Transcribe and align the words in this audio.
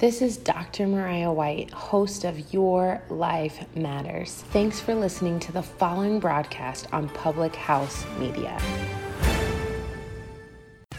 This 0.00 0.22
is 0.22 0.38
Dr. 0.38 0.86
Mariah 0.86 1.30
White, 1.30 1.70
host 1.72 2.24
of 2.24 2.54
Your 2.54 3.02
Life 3.10 3.66
Matters. 3.76 4.32
Thanks 4.50 4.80
for 4.80 4.94
listening 4.94 5.38
to 5.40 5.52
the 5.52 5.60
following 5.60 6.18
broadcast 6.18 6.86
on 6.90 7.10
Public 7.10 7.54
House 7.54 8.06
Media. 8.18 8.58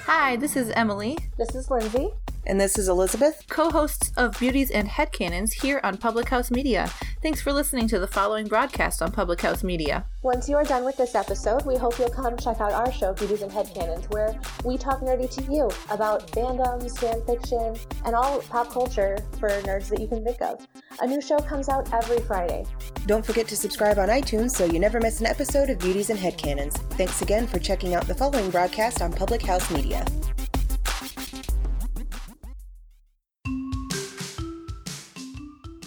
Hi, 0.06 0.36
this 0.36 0.56
is 0.56 0.72
Emily. 0.72 1.18
This 1.38 1.54
is 1.54 1.70
Lindsay. 1.70 2.10
And 2.48 2.60
this 2.60 2.80
is 2.80 2.90
Elizabeth, 2.90 3.44
co 3.50 3.70
hosts 3.70 4.12
of 4.18 4.38
Beauties 4.40 4.72
and 4.72 4.88
Headcanons 4.88 5.62
here 5.62 5.80
on 5.84 5.98
Public 5.98 6.28
House 6.30 6.50
Media. 6.50 6.90
Thanks 7.22 7.40
for 7.40 7.54
listening 7.54 7.88
to 7.90 8.00
the 8.00 8.08
following 8.08 8.48
broadcast 8.48 9.04
on 9.04 9.12
Public 9.12 9.42
House 9.42 9.64
Media. 9.64 10.06
Once 10.24 10.50
you 10.50 10.56
are 10.56 10.64
done 10.64 10.84
with 10.84 10.98
this 10.98 11.14
episode, 11.14 11.64
we 11.68 11.78
hope 11.78 12.00
you'll 12.00 12.10
come 12.10 12.36
check 12.36 12.60
out 12.60 12.72
our 12.72 12.92
show, 12.92 13.14
Beauties 13.14 13.44
and 13.44 13.52
Headcanons, 13.52 14.12
where 14.12 14.40
we 14.66 14.76
talk 14.76 15.02
nerdy 15.02 15.30
to 15.36 15.54
you 15.54 15.70
about 15.92 16.28
fandoms, 16.32 16.98
fan 16.98 17.24
fiction, 17.28 17.76
and 18.06 18.16
all 18.16 18.40
pop 18.42 18.72
culture 18.72 19.18
for 19.40 19.50
nerds 19.62 19.90
that 19.90 20.00
you 20.00 20.08
can 20.08 20.24
think 20.24 20.42
of. 20.42 20.66
A 21.02 21.08
new 21.08 21.22
show 21.22 21.38
comes 21.38 21.70
out 21.70 21.94
every 21.94 22.22
Friday. 22.22 22.66
Don't 23.06 23.26
forget 23.26 23.48
to 23.50 23.56
subscribe 23.56 24.00
on 24.00 24.10
iTunes 24.10 24.52
so 24.52 24.66
you 24.66 24.80
never 24.80 25.00
miss 25.00 25.20
an 25.20 25.28
episode 25.28 25.70
of 25.70 25.78
Beauties 25.78 26.10
and 26.10 26.20
Headcanons. 26.20 26.74
Thanks 26.94 27.22
again 27.22 27.46
for 27.46 27.60
checking 27.60 27.94
out 27.94 28.08
the 28.08 28.16
following 28.16 28.50
broadcast 28.50 29.02
on 29.02 29.14
Public 29.14 29.44
House 29.44 29.70
Media. 29.70 29.91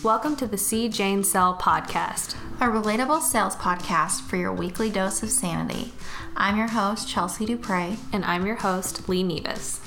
Welcome 0.05 0.36
to 0.36 0.47
the 0.47 0.58
C. 0.58 0.91
Jane 0.91 1.24
Sell 1.24 1.56
podcast, 1.56 2.34
a 2.60 2.66
relatable 2.66 3.22
sales 3.22 3.56
podcast 3.56 4.20
for 4.20 4.36
your 4.36 4.52
weekly 4.52 4.91
dose 4.91 5.22
of 5.22 5.30
sanity. 5.30 5.92
I'm 6.36 6.58
your 6.58 6.69
host, 6.69 7.08
Chelsea 7.08 7.47
Dupre. 7.47 7.97
And 8.12 8.22
I'm 8.22 8.44
your 8.44 8.56
host, 8.56 9.08
Lee 9.08 9.22
Nevis. 9.22 9.80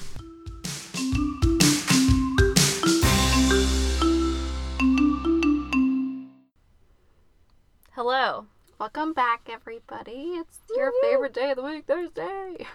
Hello. 7.91 8.47
Welcome 8.79 9.13
back, 9.13 9.49
everybody. 9.51 10.33
It's 10.39 10.61
your 10.75 10.91
favorite 11.03 11.35
day 11.35 11.51
of 11.51 11.57
the 11.57 11.63
week, 11.63 11.85
Thursday. 11.85 12.65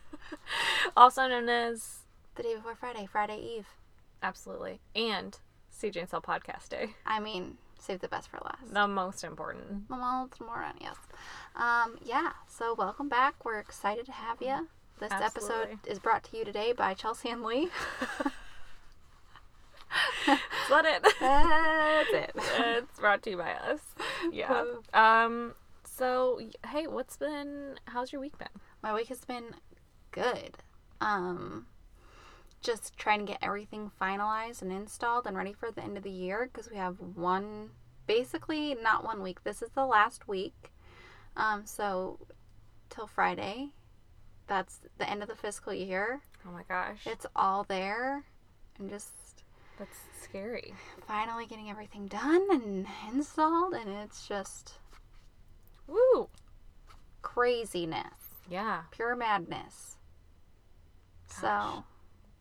also 0.96 1.28
known 1.28 1.48
as 1.48 2.00
the 2.34 2.42
day 2.42 2.54
before 2.54 2.74
Friday, 2.74 3.06
Friday 3.10 3.38
Eve. 3.38 3.66
Absolutely. 4.22 4.80
And 4.94 5.38
CJ 5.72 6.00
and 6.00 6.08
Cell 6.08 6.22
Podcast 6.22 6.68
Day. 6.68 6.94
I 7.06 7.20
mean, 7.20 7.58
save 7.78 8.00
the 8.00 8.08
best 8.08 8.28
for 8.28 8.38
last. 8.44 8.72
The 8.72 8.88
most 8.88 9.24
important. 9.24 9.88
The 9.88 9.96
most 9.96 10.40
important, 10.40 10.76
yes. 10.80 10.96
Um, 11.54 11.98
yeah, 12.04 12.32
so 12.48 12.74
welcome 12.74 13.08
back. 13.08 13.44
We're 13.44 13.58
excited 13.58 14.06
to 14.06 14.12
have 14.12 14.40
you. 14.40 14.68
This 14.98 15.12
Absolutely. 15.12 15.72
episode 15.72 15.90
is 15.90 15.98
brought 15.98 16.24
to 16.24 16.38
you 16.38 16.44
today 16.44 16.72
by 16.72 16.94
Chelsea 16.94 17.28
and 17.28 17.42
Lee. 17.42 17.68
Let 20.70 20.84
it. 20.84 21.02
That's 21.20 22.12
it. 22.12 22.32
it's 22.34 22.98
brought 22.98 23.22
to 23.24 23.30
you 23.30 23.36
by 23.36 23.52
us. 23.52 23.80
Yeah. 24.32 24.64
Um. 24.92 25.54
So, 25.84 26.40
hey, 26.68 26.86
what's 26.86 27.16
been? 27.16 27.78
How's 27.86 28.12
your 28.12 28.20
week 28.20 28.38
been? 28.38 28.48
My 28.82 28.94
week 28.94 29.08
has 29.08 29.24
been 29.24 29.54
good. 30.16 30.56
Um 31.00 31.66
just 32.66 32.96
trying 32.96 33.20
to 33.20 33.32
get 33.32 33.38
everything 33.42 33.92
finalized 34.00 34.60
and 34.60 34.72
installed 34.72 35.26
and 35.26 35.36
ready 35.36 35.52
for 35.52 35.70
the 35.70 35.82
end 35.82 35.96
of 35.96 36.02
the 36.02 36.10
year 36.10 36.50
because 36.52 36.68
we 36.68 36.76
have 36.76 36.96
one, 37.14 37.70
basically 38.08 38.74
not 38.74 39.04
one 39.04 39.22
week. 39.22 39.44
This 39.44 39.62
is 39.62 39.70
the 39.70 39.86
last 39.86 40.26
week. 40.26 40.72
Um, 41.36 41.64
so 41.64 42.18
till 42.90 43.06
Friday, 43.06 43.68
that's 44.48 44.80
the 44.98 45.08
end 45.08 45.22
of 45.22 45.28
the 45.28 45.36
fiscal 45.36 45.72
year. 45.72 46.20
Oh 46.46 46.50
my 46.50 46.62
gosh. 46.68 47.06
It's 47.06 47.26
all 47.36 47.64
there. 47.64 48.24
And 48.78 48.90
just. 48.90 49.12
That's 49.78 49.98
scary. 50.22 50.74
Finally 51.06 51.46
getting 51.46 51.70
everything 51.70 52.06
done 52.06 52.46
and 52.50 52.86
installed, 53.12 53.74
and 53.74 53.90
it's 53.90 54.26
just. 54.26 54.74
Woo! 55.86 56.28
Craziness. 57.22 58.40
Yeah. 58.48 58.82
Pure 58.90 59.16
madness. 59.16 59.95
Gosh. 61.40 61.74
So 61.74 61.84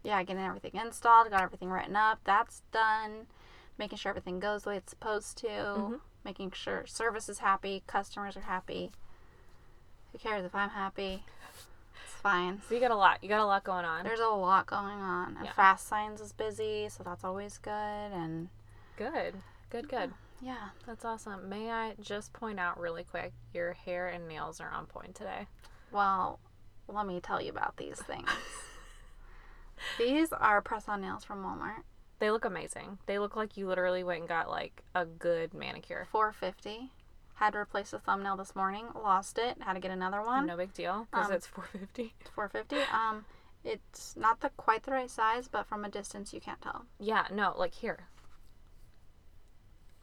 yeah, 0.03 0.21
getting 0.23 0.43
everything 0.43 0.71
installed, 0.75 1.29
got 1.31 1.41
everything 1.41 1.69
written 1.69 1.95
up. 1.95 2.19
That's 2.23 2.61
done. 2.71 3.27
Making 3.77 3.97
sure 3.97 4.11
everything 4.11 4.39
goes 4.39 4.63
the 4.63 4.69
way 4.69 4.77
it's 4.77 4.91
supposed 4.91 5.37
to. 5.39 5.47
Mm-hmm. 5.47 5.95
Making 6.23 6.51
sure 6.51 6.85
service 6.85 7.27
is 7.27 7.39
happy, 7.39 7.83
customers 7.87 8.37
are 8.37 8.41
happy. 8.41 8.91
Who 10.11 10.19
cares 10.19 10.45
if 10.45 10.55
I'm 10.55 10.69
happy? 10.69 11.25
It's 12.05 12.13
fine. 12.21 12.61
So 12.67 12.75
you 12.75 12.81
got 12.81 12.91
a 12.91 12.95
lot. 12.95 13.19
You 13.21 13.29
got 13.29 13.41
a 13.41 13.45
lot 13.45 13.63
going 13.63 13.83
on. 13.83 14.03
There's 14.03 14.19
a 14.19 14.27
lot 14.27 14.65
going 14.67 14.99
on. 14.99 15.35
And 15.37 15.45
yeah. 15.45 15.53
Fast 15.53 15.87
Signs 15.87 16.21
is 16.21 16.31
busy, 16.31 16.87
so 16.89 17.03
that's 17.03 17.23
always 17.23 17.57
good. 17.57 17.71
And 17.71 18.49
good, 18.97 19.33
good, 19.69 19.89
good. 19.89 20.13
Yeah, 20.41 20.69
that's 20.85 21.03
awesome. 21.03 21.49
May 21.49 21.71
I 21.71 21.95
just 21.99 22.31
point 22.31 22.59
out 22.59 22.79
really 22.79 23.03
quick, 23.03 23.33
your 23.53 23.73
hair 23.73 24.07
and 24.07 24.27
nails 24.27 24.61
are 24.61 24.69
on 24.69 24.85
point 24.85 25.15
today. 25.15 25.47
Well, 25.91 26.39
let 26.87 27.07
me 27.07 27.19
tell 27.19 27.41
you 27.41 27.49
about 27.49 27.77
these 27.77 27.99
things. 27.99 28.29
These 29.97 30.31
are 30.31 30.61
press 30.61 30.87
on 30.87 31.01
nails 31.01 31.23
from 31.23 31.43
Walmart. 31.43 31.83
They 32.19 32.31
look 32.31 32.45
amazing. 32.45 32.97
They 33.05 33.19
look 33.19 33.35
like 33.35 33.57
you 33.57 33.67
literally 33.67 34.03
went 34.03 34.21
and 34.21 34.29
got 34.29 34.49
like 34.49 34.83
a 34.93 35.05
good 35.05 35.53
manicure. 35.53 36.07
450. 36.11 36.91
Had 37.35 37.51
to 37.51 37.59
replace 37.59 37.91
the 37.91 37.99
thumbnail 37.99 38.37
this 38.37 38.55
morning. 38.55 38.85
Lost 38.95 39.37
it. 39.37 39.57
Had 39.59 39.73
to 39.73 39.79
get 39.81 39.91
another 39.91 40.21
one. 40.21 40.45
No 40.45 40.55
big 40.55 40.73
deal 40.73 41.07
because 41.11 41.27
um, 41.27 41.33
it's 41.33 41.47
450. 41.47 42.13
It's 42.21 42.29
450. 42.29 42.77
Um, 42.93 43.25
it's 43.65 44.15
not 44.15 44.39
the 44.39 44.49
quite 44.55 44.83
the 44.83 44.91
right 44.91 45.09
size, 45.09 45.49
but 45.49 45.65
from 45.65 45.83
a 45.83 45.89
distance 45.89 46.33
you 46.33 46.39
can't 46.39 46.61
tell. 46.61 46.85
Yeah, 46.99 47.25
no, 47.33 47.53
like 47.57 47.73
here. 47.73 48.07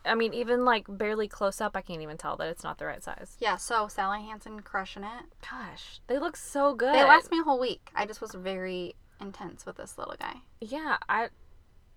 I 0.05 0.15
mean, 0.15 0.35
even 0.35 0.65
like 0.65 0.85
barely 0.89 1.29
close 1.29 1.61
up, 1.61 1.77
I 1.77 1.81
can't 1.81 2.03
even 2.03 2.17
tell 2.17 2.37
that 2.37 2.49
it's 2.49 2.65
not 2.65 2.79
the 2.79 2.87
right 2.87 3.03
size. 3.03 3.37
Yeah, 3.39 3.57
so 3.57 3.87
Sally 3.89 4.23
Hansen 4.23 4.61
crushing 4.61 5.05
it. 5.05 5.25
Gosh, 5.49 6.01
they 6.09 6.19
look 6.19 6.37
so 6.37 6.75
good. 6.75 6.95
They 6.95 7.05
last 7.05 7.31
me 7.31 7.39
a 7.39 7.45
whole 7.45 7.61
week. 7.61 7.91
I 7.95 8.05
just 8.05 8.21
was 8.21 8.33
very 8.33 8.97
intense 9.23 9.65
with 9.65 9.77
this 9.77 9.97
little 9.97 10.17
guy. 10.19 10.37
Yeah, 10.61 10.99
I 11.09 11.29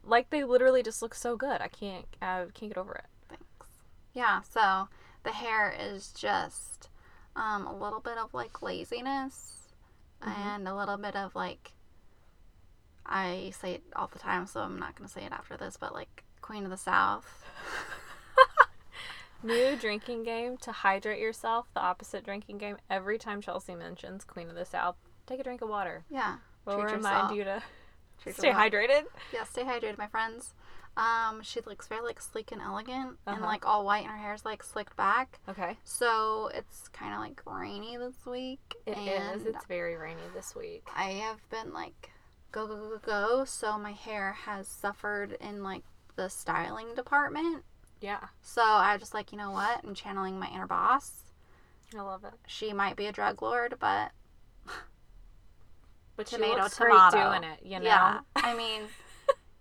like 0.03 0.29
they 0.29 0.43
literally 0.43 0.83
just 0.83 1.01
look 1.01 1.15
so 1.15 1.35
good. 1.35 1.61
I 1.61 1.67
can't 1.67 2.05
I 2.21 2.45
can't 2.53 2.73
get 2.73 2.77
over 2.77 2.93
it. 2.93 3.05
Thanks. 3.27 3.67
Yeah, 4.13 4.41
so 4.41 4.87
the 5.23 5.31
hair 5.31 5.75
is 5.77 6.11
just 6.11 6.89
um, 7.35 7.65
a 7.67 7.75
little 7.75 7.99
bit 7.99 8.17
of 8.17 8.33
like 8.33 8.61
laziness 8.61 9.73
mm-hmm. 10.21 10.41
and 10.41 10.67
a 10.67 10.75
little 10.75 10.97
bit 10.97 11.15
of 11.15 11.35
like 11.35 11.73
I 13.05 13.51
say 13.59 13.75
it 13.75 13.83
all 13.95 14.09
the 14.11 14.19
time, 14.19 14.47
so 14.47 14.61
I'm 14.61 14.79
not 14.79 14.95
gonna 14.95 15.09
say 15.09 15.23
it 15.23 15.31
after 15.31 15.57
this, 15.57 15.77
but 15.77 15.93
like 15.93 16.23
Queen 16.41 16.63
of 16.63 16.69
the 16.69 16.77
South. 16.77 17.43
New 19.43 19.75
drinking 19.75 20.23
game 20.23 20.57
to 20.57 20.71
hydrate 20.71 21.19
yourself, 21.19 21.67
the 21.73 21.81
opposite 21.81 22.23
drinking 22.23 22.57
game. 22.57 22.77
Every 22.89 23.19
time 23.19 23.41
Chelsea 23.41 23.75
mentions 23.75 24.23
Queen 24.23 24.49
of 24.49 24.55
the 24.55 24.65
South, 24.65 24.95
take 25.27 25.39
a 25.39 25.43
drink 25.43 25.61
of 25.61 25.69
water. 25.69 26.03
Yeah. 26.09 26.37
We'll 26.65 26.81
Treat 26.81 26.95
remind 26.95 27.03
yourself. 27.03 27.37
you 27.37 27.43
to 27.45 27.63
Treat 28.21 28.35
stay 28.35 28.51
hydrated. 28.51 29.03
Yeah, 29.33 29.43
stay 29.43 29.63
hydrated, 29.63 29.97
my 29.97 30.07
friends. 30.07 30.53
Um, 30.97 31.41
she 31.43 31.59
looks 31.65 31.87
very 31.87 32.01
like 32.01 32.21
sleek 32.21 32.51
and 32.51 32.61
elegant, 32.61 33.17
uh-huh. 33.27 33.35
and 33.35 33.41
like 33.41 33.65
all 33.65 33.85
white, 33.85 34.03
and 34.03 34.11
her 34.11 34.17
hair's 34.17 34.45
like 34.45 34.63
slicked 34.63 34.95
back. 34.95 35.39
Okay. 35.49 35.77
So 35.83 36.49
it's 36.53 36.87
kind 36.89 37.13
of 37.13 37.19
like 37.19 37.41
rainy 37.45 37.97
this 37.97 38.25
week. 38.25 38.75
It 38.85 38.97
and 38.97 39.41
is. 39.41 39.45
It's 39.45 39.65
very 39.65 39.95
rainy 39.95 40.21
this 40.33 40.55
week. 40.55 40.87
I 40.95 41.09
have 41.09 41.47
been 41.49 41.73
like 41.73 42.11
go 42.51 42.65
go 42.65 42.75
go 42.75 42.99
go. 43.05 43.45
So 43.45 43.77
my 43.77 43.91
hair 43.91 44.37
has 44.45 44.67
suffered 44.67 45.37
in 45.41 45.63
like 45.63 45.83
the 46.15 46.29
styling 46.29 46.95
department. 46.95 47.63
Yeah. 47.99 48.27
So 48.41 48.63
I 48.63 48.97
just 48.97 49.13
like 49.13 49.33
you 49.33 49.37
know 49.37 49.51
what? 49.51 49.81
I'm 49.83 49.95
channeling 49.95 50.39
my 50.39 50.47
inner 50.47 50.67
boss. 50.67 51.23
I 51.95 52.01
love 52.01 52.23
it. 52.23 52.33
She 52.47 52.71
might 52.71 52.95
be 52.95 53.05
a 53.05 53.11
drug 53.11 53.41
lord, 53.41 53.75
but 53.79 54.11
but 56.15 56.27
tomato, 56.27 56.67
she 56.67 56.75
tomato. 56.75 57.29
doing 57.29 57.43
it, 57.43 57.59
you 57.63 57.79
know. 57.79 57.85
Yeah, 57.85 58.19
I 58.35 58.53
mean, 58.57 58.83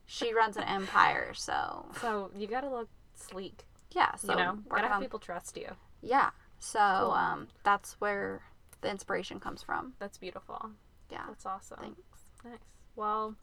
she 0.06 0.33
runs 0.35 0.56
an 0.56 0.65
empire, 0.65 1.33
so 1.35 1.87
so 2.01 2.31
you 2.37 2.47
gotta 2.47 2.69
look 2.71 2.89
sleek. 3.15 3.65
Yeah, 3.93 4.15
so 4.17 4.33
you 4.33 4.39
know, 4.39 4.59
gotta 4.69 4.89
have 4.89 5.01
people 5.01 5.19
trust 5.19 5.56
you. 5.56 5.69
Yeah, 6.03 6.31
so 6.59 6.79
cool. 6.79 7.11
um, 7.12 7.49
that's 7.62 7.95
where 8.01 8.43
the 8.81 8.91
inspiration 8.91 9.41
comes 9.41 9.62
from. 9.62 9.95
That's 9.99 10.19
beautiful. 10.19 10.71
Yeah, 11.11 11.25
that's 11.29 11.47
awesome. 11.47 11.79
Thanks. 11.81 12.01
Nice. 12.45 12.59
Well, 12.97 13.35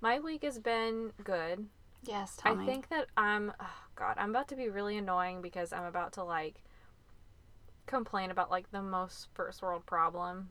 My 0.00 0.18
week 0.20 0.42
has 0.44 0.58
been 0.58 1.12
good. 1.22 1.66
Yes, 2.02 2.38
I 2.44 2.54
me. 2.54 2.66
think 2.66 2.88
that 2.90 3.06
I'm 3.16 3.52
oh 3.60 3.66
god, 3.96 4.16
I'm 4.18 4.30
about 4.30 4.48
to 4.48 4.56
be 4.56 4.68
really 4.68 4.96
annoying 4.98 5.40
because 5.40 5.72
I'm 5.72 5.84
about 5.84 6.12
to 6.14 6.24
like 6.24 6.56
complain 7.86 8.30
about 8.30 8.50
like 8.50 8.70
the 8.70 8.82
most 8.82 9.28
first 9.34 9.62
world 9.62 9.84
problem 9.86 10.48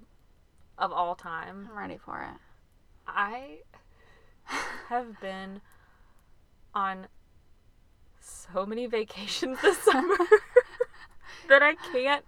of 0.77 0.91
all 0.91 1.15
time. 1.15 1.69
I'm 1.71 1.77
ready 1.77 1.97
for 1.97 2.21
it. 2.21 2.39
I 3.07 3.59
have 4.89 5.19
been 5.19 5.61
on 6.73 7.07
so 8.19 8.65
many 8.65 8.85
vacations 8.87 9.61
this 9.61 9.77
summer 9.83 10.17
that 11.49 11.61
I 11.61 11.75
can't. 11.91 12.23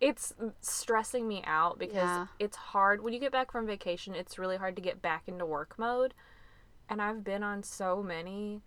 It's 0.00 0.34
stressing 0.60 1.28
me 1.28 1.42
out 1.46 1.78
because 1.78 1.94
Yeah. 1.94 2.26
it's 2.40 2.56
hard. 2.56 3.02
When 3.02 3.12
you 3.12 3.20
get 3.20 3.30
back 3.30 3.52
from 3.52 3.66
vacation, 3.66 4.14
it's 4.14 4.38
really 4.38 4.56
hard 4.56 4.74
to 4.76 4.82
get 4.82 5.00
back 5.00 5.28
into 5.28 5.46
work 5.46 5.78
mode. 5.78 6.14
And 6.88 7.00
I've 7.00 7.22
been 7.22 7.42
on 7.44 7.62
so 7.62 8.02
many 8.02 8.62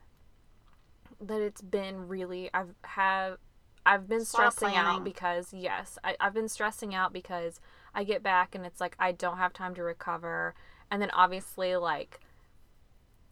that 1.19 1.41
it's 1.41 1.61
been 1.61 2.07
really, 2.07 2.49
I've 2.53 2.73
have. 2.83 3.37
I've 3.85 4.07
been 4.07 4.21
It's 4.21 4.33
a 4.33 4.37
lot 4.37 4.47
of 4.47 4.53
stressing 4.53 4.77
out 4.77 5.03
because 5.03 5.53
yes, 5.53 5.99
I, 6.03 6.15
I've 6.19 6.33
been 6.33 6.49
stressing 6.49 6.95
out 6.95 7.13
because 7.13 7.59
I 7.95 8.03
get 8.03 8.21
back 8.21 8.53
and 8.53 8.65
it's 8.65 8.81
like 8.81 8.95
I 8.99 9.13
don't 9.13 9.37
have 9.37 9.53
time 9.53 9.73
to 9.75 9.83
recover. 9.83 10.53
And 10.91 11.01
then 11.01 11.09
obviously, 11.11 11.75
like, 11.77 12.19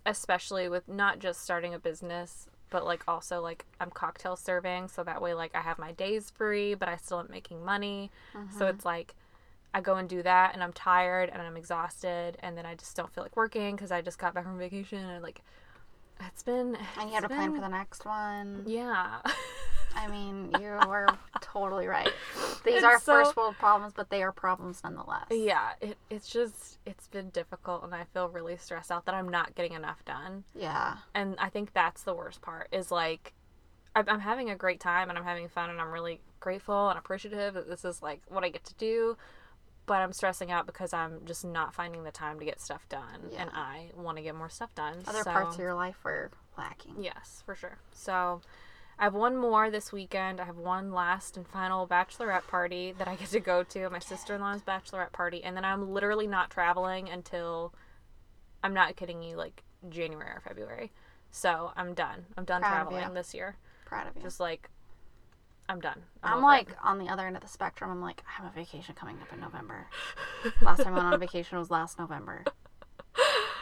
especially 0.05 0.69
with 0.69 0.87
not 0.87 1.19
just 1.19 1.41
starting 1.41 1.73
a 1.73 1.79
business, 1.79 2.47
but 2.69 2.85
like 2.85 3.03
also 3.07 3.41
like 3.41 3.65
I'm 3.79 3.91
cocktail 3.91 4.35
serving. 4.35 4.87
So 4.87 5.03
that 5.03 5.21
way, 5.21 5.33
like, 5.33 5.55
I 5.55 5.61
have 5.61 5.77
my 5.77 5.91
days 5.91 6.31
free, 6.31 6.73
but 6.73 6.87
I 6.87 6.95
still 6.95 7.19
am 7.19 7.27
making 7.29 7.63
money. 7.63 8.09
So 8.33 8.39
mm-hmm. 8.39 8.63
it's 8.63 8.85
like 8.85 9.13
I 9.73 9.81
go 9.81 9.95
and 9.95 10.07
do 10.07 10.23
that 10.23 10.53
and 10.53 10.63
I'm 10.63 10.73
tired 10.73 11.29
and 11.31 11.41
I'm 11.41 11.57
exhausted. 11.57 12.37
And 12.39 12.57
then 12.57 12.65
I 12.65 12.75
just 12.75 12.95
don't 12.95 13.13
feel 13.13 13.23
like 13.23 13.35
working 13.35 13.75
because 13.75 13.91
I 13.91 14.01
just 14.01 14.17
got 14.17 14.33
back 14.33 14.45
from 14.45 14.57
vacation. 14.57 14.99
And 14.99 15.21
like, 15.21 15.41
it's 16.21 16.43
been. 16.43 16.77
And 16.99 17.09
you 17.09 17.15
have 17.15 17.23
to 17.23 17.29
plan 17.29 17.53
for 17.53 17.61
the 17.61 17.67
next 17.67 18.05
one. 18.05 18.63
Yeah. 18.65 19.19
I 19.95 20.07
mean, 20.07 20.49
you 20.59 20.67
were 20.87 21.07
totally 21.41 21.87
right. 21.87 22.09
These 22.65 22.77
And 22.77 22.85
are 22.85 22.99
so- 22.99 23.13
first 23.13 23.35
world 23.35 23.55
problems, 23.59 23.93
but 23.95 24.09
they 24.09 24.23
are 24.23 24.31
problems 24.31 24.81
nonetheless. 24.83 25.25
Yeah, 25.29 25.71
it, 25.81 25.97
it's 26.09 26.27
just, 26.29 26.79
it's 26.85 27.07
been 27.07 27.29
difficult 27.29 27.83
and 27.83 27.93
I 27.93 28.05
feel 28.13 28.29
really 28.29 28.57
stressed 28.57 28.91
out 28.91 29.05
that 29.05 29.15
I'm 29.15 29.29
not 29.29 29.55
getting 29.55 29.73
enough 29.73 30.03
done. 30.05 30.43
Yeah. 30.55 30.95
and 31.13 31.35
I 31.39 31.49
think 31.49 31.73
that's 31.73 32.03
the 32.03 32.13
worst 32.13 32.41
part 32.41 32.67
is 32.71 32.91
like 32.91 33.33
I'm 33.95 34.05
I'm 34.07 34.19
having 34.21 34.49
a 34.49 34.55
great 34.55 34.79
time 34.79 35.09
and 35.09 35.17
I'm 35.17 35.23
having 35.23 35.47
fun 35.47 35.69
and 35.69 35.79
I'm 35.79 35.91
really 35.91 36.19
grateful 36.39 36.89
and 36.89 36.97
appreciative 36.97 37.53
that 37.53 37.69
this 37.69 37.85
is 37.85 38.01
like 38.01 38.21
what 38.27 38.43
I 38.43 38.49
get 38.49 38.63
to 38.65 38.73
do 38.75 39.17
but 39.85 39.95
I'm 40.01 40.13
stressing 40.13 40.49
out 40.51 40.65
because 40.65 40.93
I'm 40.93 41.25
just 41.25 41.43
not 41.45 41.75
finding 41.75 42.03
the 42.03 42.11
time 42.11 42.39
to 42.39 42.45
get 42.45 42.59
stuff 42.61 42.87
done 42.89 43.29
and 43.37 43.49
I 43.53 43.89
want 43.95 44.17
to 44.17 44.23
get 44.23 44.33
more 44.33 44.49
stuff 44.49 44.73
done 44.73 45.03
Other 45.07 45.23
so- 45.23 45.31
parts 45.31 45.55
of 45.55 45.61
your 45.61 45.75
life 45.75 45.97
are 46.05 46.31
lacking. 46.57 46.95
yes 47.03 47.43
for 47.45 47.53
sure 47.55 47.77
so 47.91 48.41
I 48.99 49.03
have 49.05 49.13
one 49.13 49.35
more 49.35 49.69
this 49.69 49.91
weekend. 49.91 50.39
I 50.39 50.45
have 50.45 50.57
one 50.57 50.91
last 50.91 51.37
and 51.37 51.47
final 51.47 51.87
bachelorette 51.87 52.47
party 52.47 52.93
that 52.97 53.07
I 53.07 53.15
get 53.15 53.29
to 53.29 53.39
go 53.39 53.63
to, 53.63 53.89
my 53.89 53.99
sister 53.99 54.35
in 54.35 54.41
law's 54.41 54.61
bachelorette 54.61 55.11
party, 55.11 55.43
and 55.43 55.57
then 55.57 55.65
I'm 55.65 55.91
literally 55.91 56.27
not 56.27 56.49
traveling 56.49 57.09
until 57.09 57.73
I'm 58.63 58.73
not 58.73 58.95
kidding 58.95 59.21
you, 59.23 59.35
like 59.35 59.63
January 59.89 60.29
or 60.29 60.41
February. 60.47 60.91
So 61.31 61.71
I'm 61.75 61.93
done. 61.93 62.25
I'm 62.37 62.45
done 62.45 62.61
Proud 62.61 62.89
traveling 62.89 63.13
this 63.13 63.33
year. 63.33 63.57
Proud 63.85 64.07
of 64.07 64.15
you. 64.15 64.21
Just 64.21 64.39
like 64.39 64.69
I'm 65.67 65.79
done. 65.79 66.01
I'm 66.21 66.37
over 66.37 66.43
like 66.43 66.69
it. 66.69 66.75
on 66.83 66.99
the 66.99 67.07
other 67.07 67.25
end 67.25 67.35
of 67.35 67.41
the 67.41 67.47
spectrum. 67.47 67.89
I'm 67.89 68.01
like, 68.01 68.21
I 68.27 68.43
have 68.43 68.51
a 68.51 68.55
vacation 68.55 68.95
coming 68.95 69.17
up 69.21 69.31
in 69.33 69.39
November. 69.39 69.87
last 70.61 70.83
time 70.83 70.93
I 70.93 70.97
went 70.97 71.13
on 71.13 71.19
vacation 71.19 71.57
was 71.57 71.71
last 71.71 71.97
November. 71.97 72.43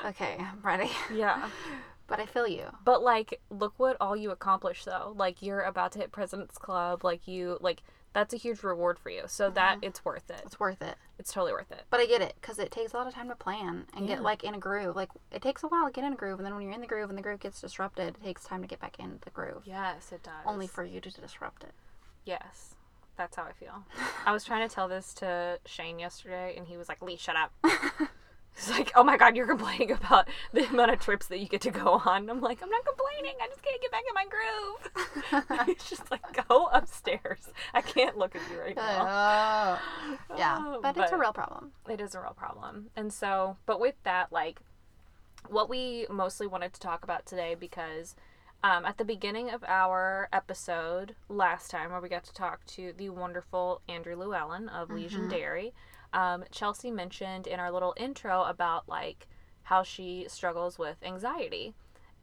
Okay, 0.05 0.35
I'm 0.39 0.59
ready. 0.63 0.89
yeah. 1.13 1.49
But 2.11 2.19
I 2.19 2.25
feel 2.25 2.47
you. 2.47 2.65
But 2.83 3.01
like, 3.01 3.39
look 3.49 3.73
what 3.77 3.97
all 3.99 4.15
you 4.15 4.31
accomplished 4.31 4.85
though. 4.85 5.13
Like 5.15 5.41
you're 5.41 5.61
about 5.61 5.93
to 5.93 5.99
hit 5.99 6.11
President's 6.11 6.57
Club. 6.57 7.03
Like 7.03 7.27
you 7.27 7.57
like 7.61 7.81
that's 8.13 8.33
a 8.33 8.37
huge 8.37 8.61
reward 8.63 8.99
for 8.99 9.09
you. 9.09 9.23
So 9.27 9.49
that 9.51 9.77
mm-hmm. 9.77 9.85
it's 9.85 10.03
worth 10.03 10.29
it. 10.29 10.41
It's 10.45 10.59
worth 10.59 10.81
it. 10.81 10.95
It's 11.17 11.31
totally 11.31 11.53
worth 11.53 11.71
it. 11.71 11.83
But 11.89 12.01
I 12.01 12.05
get 12.05 12.21
it 12.21 12.35
because 12.41 12.59
it 12.59 12.69
takes 12.69 12.93
a 12.93 12.97
lot 12.97 13.07
of 13.07 13.13
time 13.13 13.29
to 13.29 13.35
plan 13.35 13.85
and 13.95 14.07
Yeah. 14.07 14.15
get 14.15 14.23
like 14.23 14.43
in 14.43 14.53
a 14.53 14.59
groove. 14.59 14.95
Like 14.95 15.09
it 15.31 15.41
takes 15.41 15.63
a 15.63 15.67
while 15.67 15.85
to 15.85 15.91
get 15.91 16.03
in 16.03 16.13
a 16.13 16.17
groove, 16.17 16.39
and 16.39 16.45
then 16.45 16.53
when 16.53 16.63
you're 16.63 16.73
in 16.73 16.81
the 16.81 16.87
groove 16.87 17.09
and 17.09 17.17
the 17.17 17.23
groove 17.23 17.39
gets 17.39 17.61
disrupted, 17.61 18.09
it 18.09 18.23
takes 18.23 18.43
time 18.43 18.61
to 18.61 18.67
get 18.67 18.79
back 18.79 18.99
in 18.99 19.19
the 19.23 19.29
groove. 19.29 19.63
Yes, 19.65 20.11
it 20.11 20.23
does. 20.23 20.33
Only 20.45 20.67
for 20.67 20.83
you 20.83 20.99
to 20.99 21.09
disrupt 21.09 21.63
it. 21.63 21.71
Yes. 22.25 22.75
That's 23.17 23.35
how 23.35 23.43
I 23.43 23.51
feel. 23.51 23.83
I 24.25 24.31
was 24.31 24.43
trying 24.43 24.67
to 24.67 24.73
tell 24.73 24.87
this 24.87 25.13
to 25.15 25.59
Shane 25.65 25.99
yesterday, 25.99 26.55
and 26.57 26.67
he 26.67 26.77
was 26.77 26.89
like, 26.89 27.01
Lee, 27.01 27.17
shut 27.17 27.35
up. 27.35 27.51
He's 28.55 28.69
like, 28.69 28.91
oh 28.95 29.03
my 29.03 29.17
god, 29.17 29.35
you're 29.35 29.47
complaining 29.47 29.91
about 29.91 30.27
the 30.53 30.67
amount 30.67 30.91
of 30.91 30.99
trips 30.99 31.27
that 31.27 31.39
you 31.39 31.47
get 31.47 31.61
to 31.61 31.71
go 31.71 32.01
on. 32.05 32.29
I'm 32.29 32.41
like, 32.41 32.61
I'm 32.61 32.69
not 32.69 32.85
complaining. 32.85 33.35
I 33.41 33.47
just 33.47 33.61
can't 33.63 33.81
get 33.81 33.91
back 33.91 34.03
in 34.07 34.13
my 34.13 34.25
groove. 34.25 35.67
it's 35.69 35.89
just 35.89 36.11
like, 36.11 36.47
go 36.47 36.65
upstairs. 36.67 37.49
I 37.73 37.81
can't 37.81 38.17
look 38.17 38.35
at 38.35 38.41
you 38.51 38.59
right 38.59 38.75
now. 38.75 39.79
yeah, 40.37 40.57
Oh, 40.59 40.79
but, 40.81 40.97
it's 40.97 41.11
a 41.11 41.17
real 41.17 41.33
problem. 41.33 41.71
It 41.89 42.01
is 42.01 42.13
a 42.13 42.19
real 42.19 42.33
problem. 42.33 42.89
And 42.95 43.11
so, 43.11 43.57
but 43.65 43.79
with 43.79 43.95
that, 44.03 44.31
like, 44.31 44.59
what 45.47 45.69
we 45.69 46.05
mostly 46.09 46.45
wanted 46.47 46.73
to 46.73 46.79
talk 46.79 47.03
about 47.03 47.25
today, 47.25 47.55
because 47.59 48.15
um, 48.63 48.85
at 48.85 48.97
the 48.97 49.05
beginning 49.05 49.49
of 49.49 49.63
our 49.67 50.29
episode 50.31 51.15
last 51.29 51.71
time, 51.71 51.91
where 51.91 52.01
we 52.01 52.09
got 52.09 52.23
to 52.25 52.33
talk 52.33 52.63
to 52.67 52.93
the 52.95 53.09
wonderful 53.09 53.81
Andrew 53.89 54.15
Llewellyn 54.15 54.69
of 54.69 54.91
Legion 54.91 55.27
Dairy, 55.29 55.73
um, 56.13 56.43
Chelsea 56.51 56.91
mentioned 56.91 57.47
in 57.47 57.59
our 57.59 57.71
little 57.71 57.93
intro 57.97 58.43
about 58.43 58.87
like 58.87 59.27
how 59.63 59.83
she 59.83 60.25
struggles 60.27 60.77
with 60.77 60.97
anxiety. 61.03 61.73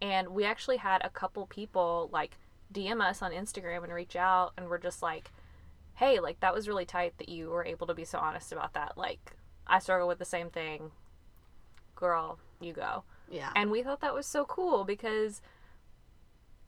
And 0.01 0.29
we 0.29 0.45
actually 0.45 0.77
had 0.77 1.05
a 1.05 1.11
couple 1.11 1.47
people 1.47 2.09
like 2.13 2.39
DM 2.73 3.01
us 3.01 3.23
on 3.23 3.33
Instagram 3.33 3.85
and 3.85 3.93
reach 3.93 4.17
out, 4.17 4.53
and 4.57 4.69
we're 4.69 4.79
just 4.79 5.03
like, 5.03 5.31
hey, 5.95 6.21
like 6.21 6.41
that 6.41 6.55
was 6.55 6.69
really 6.69 6.85
tight 6.85 7.15
that 7.19 7.29
you 7.29 7.49
were 7.49 7.65
able 7.65 7.87
to 7.87 7.95
be 7.95 8.05
so 8.05 8.19
honest 8.19 8.53
about 8.53 8.75
that. 8.75 8.97
Like, 8.97 9.33
I 9.67 9.79
struggle 9.79 10.07
with 10.07 10.19
the 10.19 10.25
same 10.25 10.51
thing. 10.51 10.93
Girl, 11.97 12.39
you 12.61 12.73
go. 12.73 13.03
Yeah. 13.31 13.51
And 13.57 13.71
we 13.71 13.83
thought 13.83 14.01
that 14.01 14.15
was 14.15 14.27
so 14.27 14.45
cool 14.45 14.85
because 14.85 15.43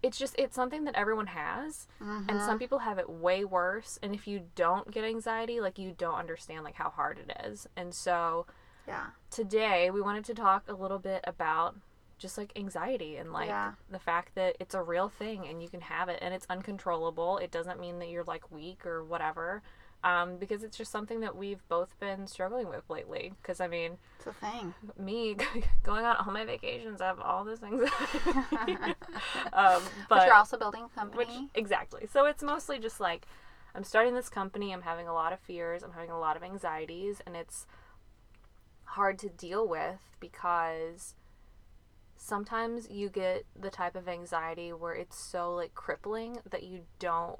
it's 0.02 0.18
just 0.18 0.34
it's 0.38 0.54
something 0.54 0.84
that 0.84 0.94
everyone 0.94 1.26
has 1.26 1.86
and 2.00 2.26
some 2.26 2.38
mm-hmm. 2.38 2.56
people 2.56 2.78
have 2.78 2.98
it 2.98 3.08
way 3.08 3.44
worse 3.44 3.98
and 4.02 4.14
if 4.14 4.26
you 4.26 4.42
don't 4.54 4.90
get 4.90 5.04
anxiety 5.04 5.60
like 5.60 5.78
you 5.78 5.94
don't 5.96 6.14
understand 6.14 6.64
like 6.64 6.74
how 6.74 6.90
hard 6.90 7.18
it 7.18 7.36
is. 7.44 7.68
And 7.76 7.94
so 7.94 8.46
yeah. 8.88 9.06
today 9.30 9.90
we 9.90 10.00
wanted 10.00 10.24
to 10.26 10.34
talk 10.34 10.68
a 10.68 10.72
little 10.72 10.98
bit 10.98 11.20
about 11.24 11.76
just 12.18 12.36
like 12.36 12.52
anxiety 12.56 13.16
and 13.16 13.32
like 13.32 13.48
Yeah. 13.48 13.72
the 13.90 13.98
fact 13.98 14.34
that 14.34 14.56
it's 14.60 14.74
a 14.74 14.82
real 14.82 15.08
thing 15.08 15.46
and 15.46 15.62
you 15.62 15.68
can 15.68 15.80
have 15.80 16.08
it 16.08 16.18
and 16.22 16.34
it's 16.34 16.46
uncontrollable. 16.50 17.38
It 17.38 17.50
doesn't 17.50 17.80
mean 17.80 17.98
that 17.98 18.08
you're 18.08 18.24
like 18.24 18.50
weak 18.50 18.86
or 18.86 19.04
whatever. 19.04 19.62
Um, 20.02 20.38
because 20.38 20.62
it's 20.62 20.78
just 20.78 20.90
something 20.90 21.20
that 21.20 21.36
we've 21.36 21.60
both 21.68 21.98
been 22.00 22.26
struggling 22.26 22.70
with 22.70 22.88
lately. 22.88 23.34
Because 23.42 23.60
I 23.60 23.68
mean, 23.68 23.98
It's 24.16 24.26
a 24.28 24.32
thing. 24.32 24.72
me 24.98 25.36
going 25.82 26.06
on 26.06 26.16
all 26.16 26.32
my 26.32 26.44
vacations, 26.46 27.02
I 27.02 27.06
have 27.08 27.20
all 27.20 27.44
these 27.44 27.58
things. 27.58 27.82
um, 28.62 28.94
but, 29.52 29.82
But, 30.08 30.26
you're 30.26 30.34
also 30.34 30.56
building 30.56 30.84
a 30.84 30.88
company. 30.98 31.24
which 31.24 31.50
exactly. 31.54 32.06
So 32.10 32.24
it's 32.24 32.42
mostly 32.42 32.78
just 32.78 32.98
like 32.98 33.26
I'm 33.74 33.84
starting 33.84 34.14
this 34.14 34.28
company. 34.28 34.72
I'm 34.72 34.82
having 34.82 35.06
a 35.06 35.12
lot 35.12 35.32
of 35.32 35.40
fears. 35.40 35.82
I'm 35.82 35.92
having 35.92 36.10
a 36.10 36.18
lot 36.18 36.36
of 36.36 36.42
anxieties, 36.42 37.20
and 37.26 37.36
it's 37.36 37.66
hard 38.84 39.18
to 39.20 39.28
deal 39.28 39.68
with 39.68 40.00
because 40.18 41.14
sometimes 42.16 42.90
you 42.90 43.08
get 43.08 43.44
the 43.58 43.70
type 43.70 43.94
of 43.96 44.08
anxiety 44.08 44.72
where 44.72 44.94
it's 44.94 45.16
so 45.16 45.54
like 45.54 45.74
crippling 45.74 46.38
that 46.50 46.62
you 46.64 46.80
don't 46.98 47.38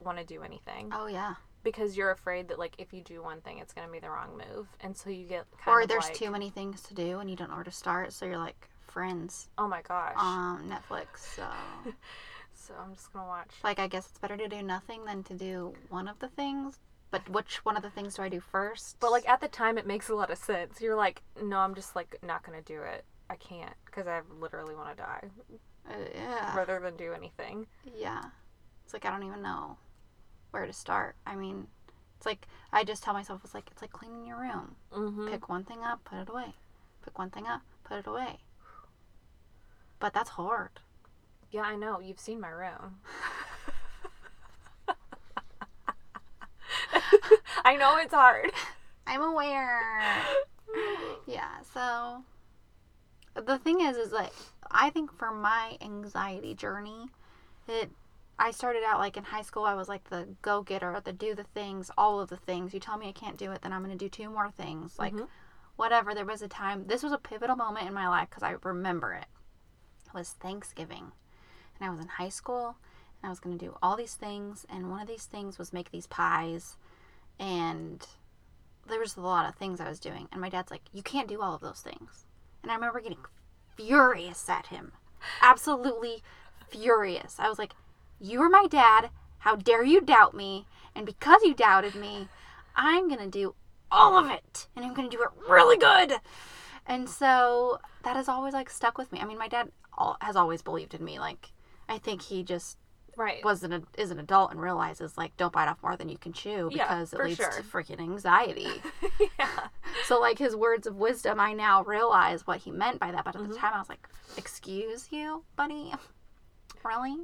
want 0.00 0.18
to 0.18 0.24
do 0.24 0.42
anything 0.42 0.90
oh 0.92 1.06
yeah. 1.06 1.34
Because 1.66 1.96
you're 1.96 2.12
afraid 2.12 2.46
that 2.48 2.58
like 2.58 2.74
if 2.78 2.92
you 2.92 3.02
do 3.02 3.20
one 3.22 3.40
thing 3.40 3.58
it's 3.58 3.72
going 3.72 3.86
to 3.86 3.92
be 3.92 3.98
the 3.98 4.08
wrong 4.08 4.30
move 4.38 4.68
and 4.80 4.96
so 4.96 5.10
you 5.10 5.26
get 5.26 5.44
kind 5.62 5.82
Or 5.82 5.86
there's 5.86 6.04
like, 6.04 6.14
too 6.14 6.30
many 6.30 6.48
things 6.48 6.80
to 6.82 6.94
do 6.94 7.18
and 7.18 7.28
you 7.28 7.34
don't 7.34 7.50
know 7.50 7.56
where 7.56 7.64
to 7.64 7.70
start, 7.72 8.12
so 8.12 8.24
you're 8.24 8.38
like 8.38 8.68
Friends 8.86 9.48
oh 9.58 9.66
my 9.68 9.82
gosh 9.82 10.14
um 10.16 10.70
Netflix. 10.70 11.18
So 11.34 11.44
so 12.54 12.72
i'm 12.82 12.94
just 12.94 13.12
going 13.12 13.24
to 13.24 13.28
watch 13.28 13.50
like 13.62 13.78
I 13.78 13.86
guess 13.88 14.06
it's 14.08 14.18
better 14.18 14.36
to 14.36 14.48
do 14.48 14.62
nothing 14.62 15.04
than 15.04 15.22
to 15.24 15.34
do 15.34 15.74
one 15.90 16.08
of 16.08 16.18
the 16.20 16.28
things. 16.28 16.78
But 17.10 17.28
which 17.28 17.64
one 17.64 17.76
of 17.76 17.82
the 17.82 17.90
things 17.90 18.14
do 18.14 18.22
I 18.22 18.28
do 18.28 18.40
first? 18.40 18.96
But 19.00 19.10
like 19.12 19.28
at 19.28 19.40
the 19.40 19.48
time, 19.48 19.78
it 19.78 19.86
makes 19.86 20.08
a 20.08 20.14
lot 20.14 20.30
of 20.30 20.38
sense. 20.38 20.80
You're 20.80 20.96
like, 20.96 21.22
no, 21.40 21.58
I'm 21.58 21.74
just 21.74 21.94
like 21.94 22.16
not 22.22 22.42
gonna 22.42 22.62
do 22.62 22.80
it. 22.82 23.04
I 23.30 23.36
can't 23.36 23.74
because 23.86 24.06
I 24.06 24.22
literally 24.40 24.74
want 24.74 24.96
to 24.96 25.02
die 25.02 25.24
Uh, 25.88 25.92
yeah. 26.14 26.56
rather 26.56 26.80
than 26.80 26.96
do 26.96 27.12
anything. 27.12 27.66
Yeah. 27.96 28.22
It's 28.84 28.92
like 28.92 29.04
I 29.04 29.10
don't 29.10 29.24
even 29.24 29.42
know 29.42 29.76
where 30.50 30.66
to 30.66 30.72
start. 30.72 31.16
I 31.26 31.36
mean, 31.36 31.66
it's 32.16 32.26
like 32.26 32.46
I 32.72 32.84
just 32.84 33.02
tell 33.02 33.14
myself 33.14 33.40
it's 33.44 33.54
like 33.54 33.68
it's 33.70 33.82
like 33.82 33.92
cleaning 33.92 34.26
your 34.26 34.40
room. 34.40 34.76
Mm-hmm. 34.92 35.28
Pick 35.28 35.48
one 35.48 35.64
thing 35.64 35.82
up, 35.84 36.04
put 36.04 36.18
it 36.18 36.28
away. 36.28 36.54
Pick 37.04 37.18
one 37.18 37.30
thing 37.30 37.46
up, 37.46 37.62
put 37.84 37.98
it 37.98 38.06
away. 38.06 38.38
But 39.98 40.12
that's 40.12 40.30
hard. 40.30 40.80
Yeah, 41.50 41.62
I 41.62 41.76
know. 41.76 42.00
You've 42.00 42.20
seen 42.20 42.40
my 42.40 42.48
room. 42.48 42.96
I 47.64 47.76
know 47.76 47.96
it's 47.98 48.14
hard. 48.14 48.50
I'm 49.06 49.22
aware. 49.22 50.22
yeah, 51.26 51.60
so 51.72 52.22
the 53.34 53.58
thing 53.58 53.80
is, 53.80 53.96
is 53.96 54.12
like 54.12 54.32
I 54.70 54.90
think 54.90 55.12
for 55.12 55.30
my 55.30 55.76
anxiety 55.80 56.54
journey, 56.54 57.06
it 57.68 57.90
I 58.38 58.50
started 58.50 58.82
out 58.84 58.98
like 58.98 59.16
in 59.16 59.24
high 59.24 59.42
school. 59.42 59.64
I 59.64 59.74
was 59.74 59.88
like 59.88 60.10
the 60.10 60.28
go 60.42 60.62
getter, 60.62 61.00
the 61.02 61.12
do 61.12 61.34
the 61.34 61.44
things, 61.44 61.90
all 61.96 62.20
of 62.20 62.28
the 62.28 62.36
things. 62.36 62.74
You 62.74 62.80
tell 62.80 62.98
me 62.98 63.08
I 63.08 63.12
can't 63.12 63.38
do 63.38 63.52
it, 63.52 63.62
then 63.62 63.72
I'm 63.72 63.82
gonna 63.82 63.96
do 63.96 64.08
two 64.08 64.28
more 64.28 64.50
things. 64.50 64.98
Like 64.98 65.14
mm-hmm. 65.14 65.24
whatever. 65.76 66.14
There 66.14 66.24
was 66.24 66.42
a 66.42 66.48
time. 66.48 66.86
This 66.86 67.02
was 67.02 67.12
a 67.12 67.18
pivotal 67.18 67.56
moment 67.56 67.86
in 67.86 67.94
my 67.94 68.08
life 68.08 68.28
because 68.28 68.42
I 68.42 68.56
remember 68.62 69.14
it. 69.14 69.26
It 70.06 70.14
was 70.14 70.30
Thanksgiving, 70.30 71.12
and 71.78 71.88
I 71.88 71.90
was 71.90 72.00
in 72.00 72.08
high 72.08 72.28
school, 72.28 72.76
and 73.22 73.26
I 73.26 73.30
was 73.30 73.40
gonna 73.40 73.56
do 73.56 73.76
all 73.82 73.96
these 73.96 74.14
things, 74.14 74.66
and 74.68 74.90
one 74.90 75.00
of 75.00 75.08
these 75.08 75.24
things 75.26 75.58
was 75.58 75.72
make 75.72 75.90
these 75.90 76.06
pies, 76.06 76.76
and 77.38 78.06
there 78.86 79.00
was 79.00 79.16
a 79.16 79.20
lot 79.20 79.48
of 79.48 79.54
things 79.54 79.80
I 79.80 79.88
was 79.88 79.98
doing, 79.98 80.28
and 80.30 80.40
my 80.40 80.50
dad's 80.50 80.70
like, 80.70 80.82
"You 80.92 81.02
can't 81.02 81.28
do 81.28 81.40
all 81.40 81.54
of 81.54 81.62
those 81.62 81.80
things," 81.80 82.26
and 82.62 82.70
I 82.70 82.74
remember 82.74 83.00
getting 83.00 83.24
furious 83.76 84.48
at 84.48 84.66
him, 84.66 84.92
absolutely 85.40 86.22
furious. 86.68 87.36
I 87.38 87.48
was 87.48 87.58
like, 87.58 87.74
"You 88.20 88.40
are 88.42 88.48
my 88.48 88.66
dad. 88.68 89.10
How 89.38 89.56
dare 89.56 89.82
you 89.84 90.00
doubt 90.00 90.34
me? 90.34 90.66
And 90.94 91.04
because 91.06 91.42
you 91.42 91.54
doubted 91.54 91.94
me, 91.94 92.28
I'm 92.74 93.08
gonna 93.08 93.28
do 93.28 93.54
all 93.90 94.16
of 94.18 94.30
it, 94.30 94.68
and 94.74 94.84
I'm 94.84 94.94
gonna 94.94 95.08
do 95.08 95.22
it 95.22 95.30
really 95.48 95.76
good." 95.76 96.20
And 96.86 97.08
so 97.08 97.78
that 98.02 98.16
has 98.16 98.28
always 98.28 98.54
like 98.54 98.70
stuck 98.70 98.96
with 98.98 99.10
me. 99.12 99.20
I 99.20 99.24
mean, 99.24 99.38
my 99.38 99.48
dad 99.48 99.70
has 100.20 100.36
always 100.36 100.62
believed 100.62 100.94
in 100.94 101.04
me. 101.04 101.18
Like, 101.18 101.52
I 101.88 101.98
think 101.98 102.22
he 102.22 102.42
just 102.42 102.78
Right. 103.16 103.42
was 103.42 103.62
an 103.62 103.86
is 103.96 104.10
an 104.10 104.18
adult 104.18 104.50
and 104.50 104.60
realizes 104.60 105.16
like 105.16 105.34
don't 105.38 105.52
bite 105.52 105.68
off 105.68 105.82
more 105.82 105.96
than 105.96 106.10
you 106.10 106.18
can 106.18 106.34
chew 106.34 106.68
Yeah, 106.70 106.84
because 106.84 107.14
it 107.14 107.20
leads 107.24 107.36
sure. 107.38 107.50
to 107.50 107.62
freaking 107.62 107.98
anxiety. 107.98 108.82
yeah. 109.38 109.68
so 110.06 110.20
like 110.20 110.38
his 110.38 110.54
words 110.54 110.86
of 110.86 110.96
wisdom, 110.96 111.40
I 111.40 111.54
now 111.54 111.82
realize 111.84 112.46
what 112.46 112.58
he 112.58 112.70
meant 112.70 113.00
by 113.00 113.10
that. 113.12 113.24
But 113.24 113.34
at 113.34 113.40
Mm-hmm. 113.40 113.52
the 113.52 113.56
time, 113.58 113.72
I 113.74 113.78
was 113.78 113.88
like, 113.88 114.06
"Excuse 114.36 115.08
you, 115.10 115.44
buddy? 115.56 115.94
really? 116.84 117.16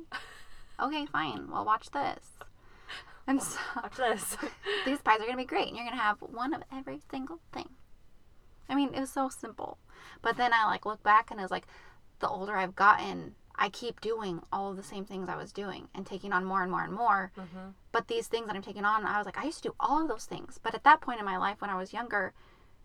Okay, 0.83 1.07
fine. 1.07 1.51
Well, 1.51 1.65
watch 1.65 1.91
this." 1.91 2.39
And 3.27 3.43
so 3.43 3.59
Watch 3.77 3.97
this. 3.97 4.37
these 4.85 5.01
pies 5.01 5.21
are 5.21 5.27
gonna 5.27 5.37
be 5.37 5.45
great, 5.45 5.69
and 5.69 5.77
you're 5.77 5.87
gonna 5.87 6.01
have 6.01 6.21
one 6.21 6.53
of 6.53 6.63
every 6.73 7.01
single 7.11 7.39
thing. 7.53 7.69
I 8.69 8.75
mean, 8.75 8.95
it 8.95 9.01
was 9.01 9.11
so 9.11 9.29
simple. 9.29 9.79
But 10.23 10.37
then 10.37 10.53
I 10.53 10.67
like 10.67 10.87
look 10.87 11.03
back 11.03 11.31
and 11.31 11.41
it's 11.41 11.51
like, 11.51 11.67
the 12.21 12.29
older 12.29 12.57
I've 12.57 12.75
gotten, 12.75 13.35
I 13.57 13.69
keep 13.69 14.01
doing 14.01 14.41
all 14.53 14.71
of 14.71 14.77
the 14.77 14.83
same 14.83 15.05
things 15.05 15.29
I 15.29 15.37
was 15.37 15.53
doing 15.53 15.89
and 15.95 16.07
taking 16.07 16.33
on 16.33 16.45
more 16.45 16.63
and 16.63 16.71
more 16.71 16.83
and 16.83 16.93
more. 16.93 17.33
Mm-hmm. 17.39 17.71
But 17.93 18.09
these 18.09 18.29
things 18.29 18.47
that 18.47 18.57
I'm 18.57 18.63
taking 18.63 18.85
on, 18.85 19.05
I 19.05 19.19
was 19.19 19.27
like, 19.27 19.39
I 19.39 19.45
used 19.45 19.63
to 19.63 19.69
do 19.69 19.75
all 19.79 20.03
of 20.03 20.09
those 20.09 20.25
things. 20.25 20.59
But 20.63 20.75
at 20.75 20.85
that 20.85 21.01
point 21.01 21.21
in 21.21 21.27
my 21.27 21.37
life, 21.37 21.61
when 21.61 21.71
I 21.71 21.77
was 21.77 21.93
younger, 21.93 22.33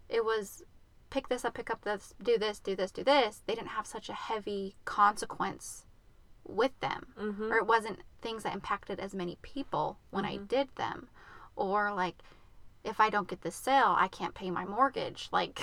it 0.09 0.23
was 0.25 0.63
pick 1.09 1.29
this 1.29 1.45
up, 1.45 1.53
pick 1.53 1.69
up 1.69 1.83
this, 1.83 2.13
do 2.21 2.37
this, 2.37 2.59
do 2.59 2.75
this, 2.75 2.91
do 2.91 3.03
this. 3.03 3.41
They 3.45 3.55
didn't 3.55 3.69
have 3.69 3.87
such 3.87 4.09
a 4.09 4.13
heavy 4.13 4.75
consequence 4.85 5.85
with 6.47 6.77
them, 6.79 7.07
mm-hmm. 7.19 7.51
or 7.51 7.57
it 7.57 7.67
wasn't 7.67 7.99
things 8.21 8.43
that 8.43 8.53
impacted 8.53 8.99
as 8.99 9.13
many 9.13 9.37
people 9.41 9.97
when 10.09 10.25
I 10.25 10.35
mm-hmm. 10.35 10.45
did 10.45 10.69
them, 10.75 11.09
or 11.55 11.93
like 11.93 12.15
if 12.83 12.99
I 12.99 13.09
don't 13.09 13.27
get 13.27 13.41
this 13.41 13.55
sale, 13.55 13.95
I 13.97 14.07
can't 14.07 14.33
pay 14.33 14.49
my 14.49 14.65
mortgage. 14.65 15.29
Like, 15.33 15.59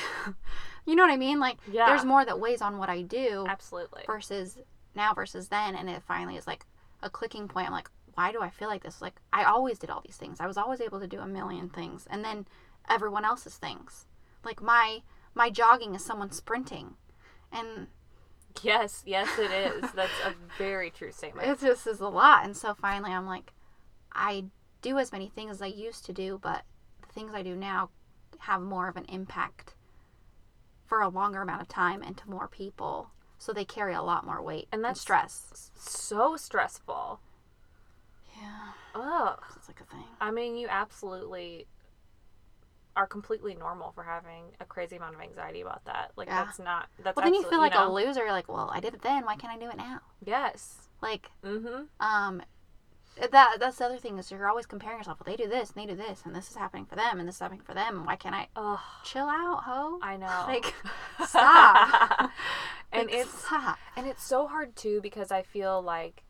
you 0.87 0.95
know 0.95 1.03
what 1.03 1.13
I 1.13 1.17
mean? 1.17 1.41
Like, 1.41 1.57
Yeah. 1.71 1.87
there's 1.87 2.05
more 2.05 2.25
that 2.25 2.39
weighs 2.39 2.61
on 2.61 2.77
what 2.79 2.91
I 2.91 3.01
do 3.03 3.47
Absolutely. 3.49 4.03
versus 4.07 4.59
now 4.95 5.15
versus 5.15 5.49
then 5.49 5.75
and 5.75 5.89
it 5.91 6.03
finally 6.03 6.37
is 6.37 6.47
like 6.47 6.65
a 7.03 7.11
clicking 7.11 7.49
point 7.49 7.67
i'm 7.67 7.73
like 7.73 7.91
why 8.15 8.33
do 8.33 8.41
i 8.41 8.49
feel 8.49 8.69
like 8.69 8.83
this 8.83 9.03
like 9.03 9.17
i 9.33 9.45
always 9.45 9.79
did 9.79 9.91
all 9.91 10.03
these 10.05 10.17
things 10.17 10.41
i 10.41 10.47
was 10.47 10.57
always 10.57 10.81
able 10.81 11.01
to 11.01 11.07
do 11.07 11.21
a 11.21 11.27
million 11.27 11.69
things 11.69 12.07
and 12.11 12.25
then 12.25 12.47
everyone 12.89 13.25
else's 13.25 13.57
things 13.57 14.07
like 14.45 14.63
my 14.63 15.03
my 15.35 15.51
jogging 15.51 15.95
is 15.95 16.05
someone 16.05 16.31
sprinting 16.31 16.95
and 17.51 17.89
Yes, 18.63 19.03
yes, 19.05 19.29
it 19.39 19.51
is. 19.51 19.91
That's 19.93 20.13
a 20.25 20.35
very 20.59 20.91
true 20.91 21.13
statement. 21.13 21.49
it 21.49 21.61
just 21.61 21.87
is 21.87 22.01
a 22.01 22.09
lot 22.09 22.45
and 22.45 22.57
so 22.57 22.75
finally 22.75 23.11
i'm 23.13 23.27
like 23.27 23.53
i 24.13 24.45
do 24.83 24.99
as 24.99 25.11
many 25.13 25.29
things 25.29 25.51
as 25.57 25.63
i 25.63 25.67
used 25.67 26.05
to 26.07 26.13
do 26.13 26.39
but 26.43 26.63
the 27.07 27.13
things 27.13 27.33
i 27.35 27.43
do 27.43 27.57
now 27.57 27.91
have 28.39 28.61
more 28.63 28.89
of 28.89 28.97
an 28.97 29.05
impact 29.07 29.75
for 30.87 31.01
a 31.01 31.09
longer 31.09 31.43
amount 31.43 31.61
of 31.63 31.69
time 31.69 32.03
and 32.03 32.17
to 32.17 32.31
more 32.31 32.47
people 32.49 33.11
so 33.39 33.53
they 33.53 33.65
carry 33.65 33.93
a 33.95 34.03
lot 34.03 34.25
more 34.25 34.41
weight 34.41 34.69
And 34.73 34.85
and, 34.87 34.97
stress 34.97 35.71
so 35.77 36.37
stressful. 36.37 37.21
yeah 38.41 38.73
Ugh. 38.95 39.41
it's 39.57 39.69
like 39.69 39.81
a 39.81 39.85
thing 39.85 40.05
I 40.21 40.31
mean, 40.31 40.57
you 40.57 40.69
absolutely 40.71 41.67
are 42.97 43.07
completely 43.07 43.55
normal 43.55 43.93
for 43.93 44.05
having 44.05 44.45
a 44.61 44.65
crazy 44.65 44.97
amount 44.97 45.15
of 45.17 45.21
anxiety 45.21 45.61
about 45.61 45.85
that. 45.87 46.13
Like 46.17 46.29
Yeah. 46.29 46.45
that's 46.45 46.59
not 46.59 46.89
that's 47.03 47.17
Well, 47.17 47.25
then 47.25 47.35
you 47.35 47.43
feel 47.49 47.59
like 47.59 47.73
know? 47.75 47.89
a 47.89 47.93
loser. 47.93 48.21
You're 48.23 48.33
like, 48.33 48.49
well, 48.49 48.71
I 48.73 48.81
did 48.81 48.95
it 48.95 49.03
then. 49.03 49.25
Why 49.25 49.37
can't 49.37 49.53
I 49.53 49.59
do 49.59 49.69
it 49.71 49.77
now? 49.77 50.01
Yes. 50.25 50.89
Like, 51.03 51.31
Mm-hmm. 51.45 51.85
um, 52.01 52.43
that 53.31 53.57
that's 53.61 53.79
the 53.79 53.85
other 53.85 53.99
thing 53.99 54.19
is 54.19 54.31
you're 54.31 54.49
always 54.49 54.67
comparing 54.67 54.99
yourself. 54.99 55.19
Well, 55.21 55.33
they 55.37 55.41
do 55.43 55.49
this 55.49 55.71
and 55.71 55.83
they 55.83 55.87
do 55.87 55.97
this, 55.97 56.23
and 56.25 56.35
this 56.35 56.51
is 56.51 56.57
happening 56.57 56.85
for 56.85 56.97
them, 56.97 57.21
and 57.21 57.29
this 57.29 57.37
is 57.37 57.41
happening 57.41 57.61
for 57.61 57.73
them. 57.75 58.05
Why 58.05 58.17
can't 58.17 58.35
I? 58.35 58.49
Ugh. 58.57 58.79
Chill 59.05 59.27
out, 59.27 59.63
ho. 59.65 59.99
I 60.03 60.17
know. 60.25 60.45
Like, 60.49 60.75
stop. 61.29 62.31
and 62.93 63.07
Like, 63.09 63.15
it's 63.15 63.45
stop. 63.47 63.79
and 63.97 64.07
it's 64.07 64.23
so 64.25 64.47
hard 64.47 64.75
too 64.77 65.01
because 65.03 65.31
I 65.31 65.43
feel 65.43 65.81
like 65.83 66.23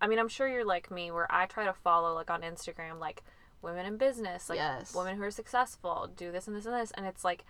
I 0.00 0.08
mean, 0.08 0.18
I'm 0.18 0.28
sure 0.28 0.48
you're 0.48 0.64
like 0.64 0.90
me 0.90 1.10
where 1.12 1.26
I 1.32 1.46
try 1.46 1.64
to 1.64 1.72
follow 1.72 2.14
like 2.14 2.30
on 2.30 2.42
Instagram 2.42 2.98
like 2.98 3.22
women 3.62 3.86
in 3.86 3.96
business, 3.96 4.48
like 4.48 4.58
Yes. 4.58 4.94
women 4.94 5.16
who 5.16 5.22
are 5.22 5.30
successful, 5.30 6.10
do 6.16 6.30
this 6.32 6.46
and 6.46 6.56
this 6.56 6.66
and 6.66 6.74
this 6.74 6.90
and 6.92 7.06
it's 7.06 7.24
like 7.24 7.44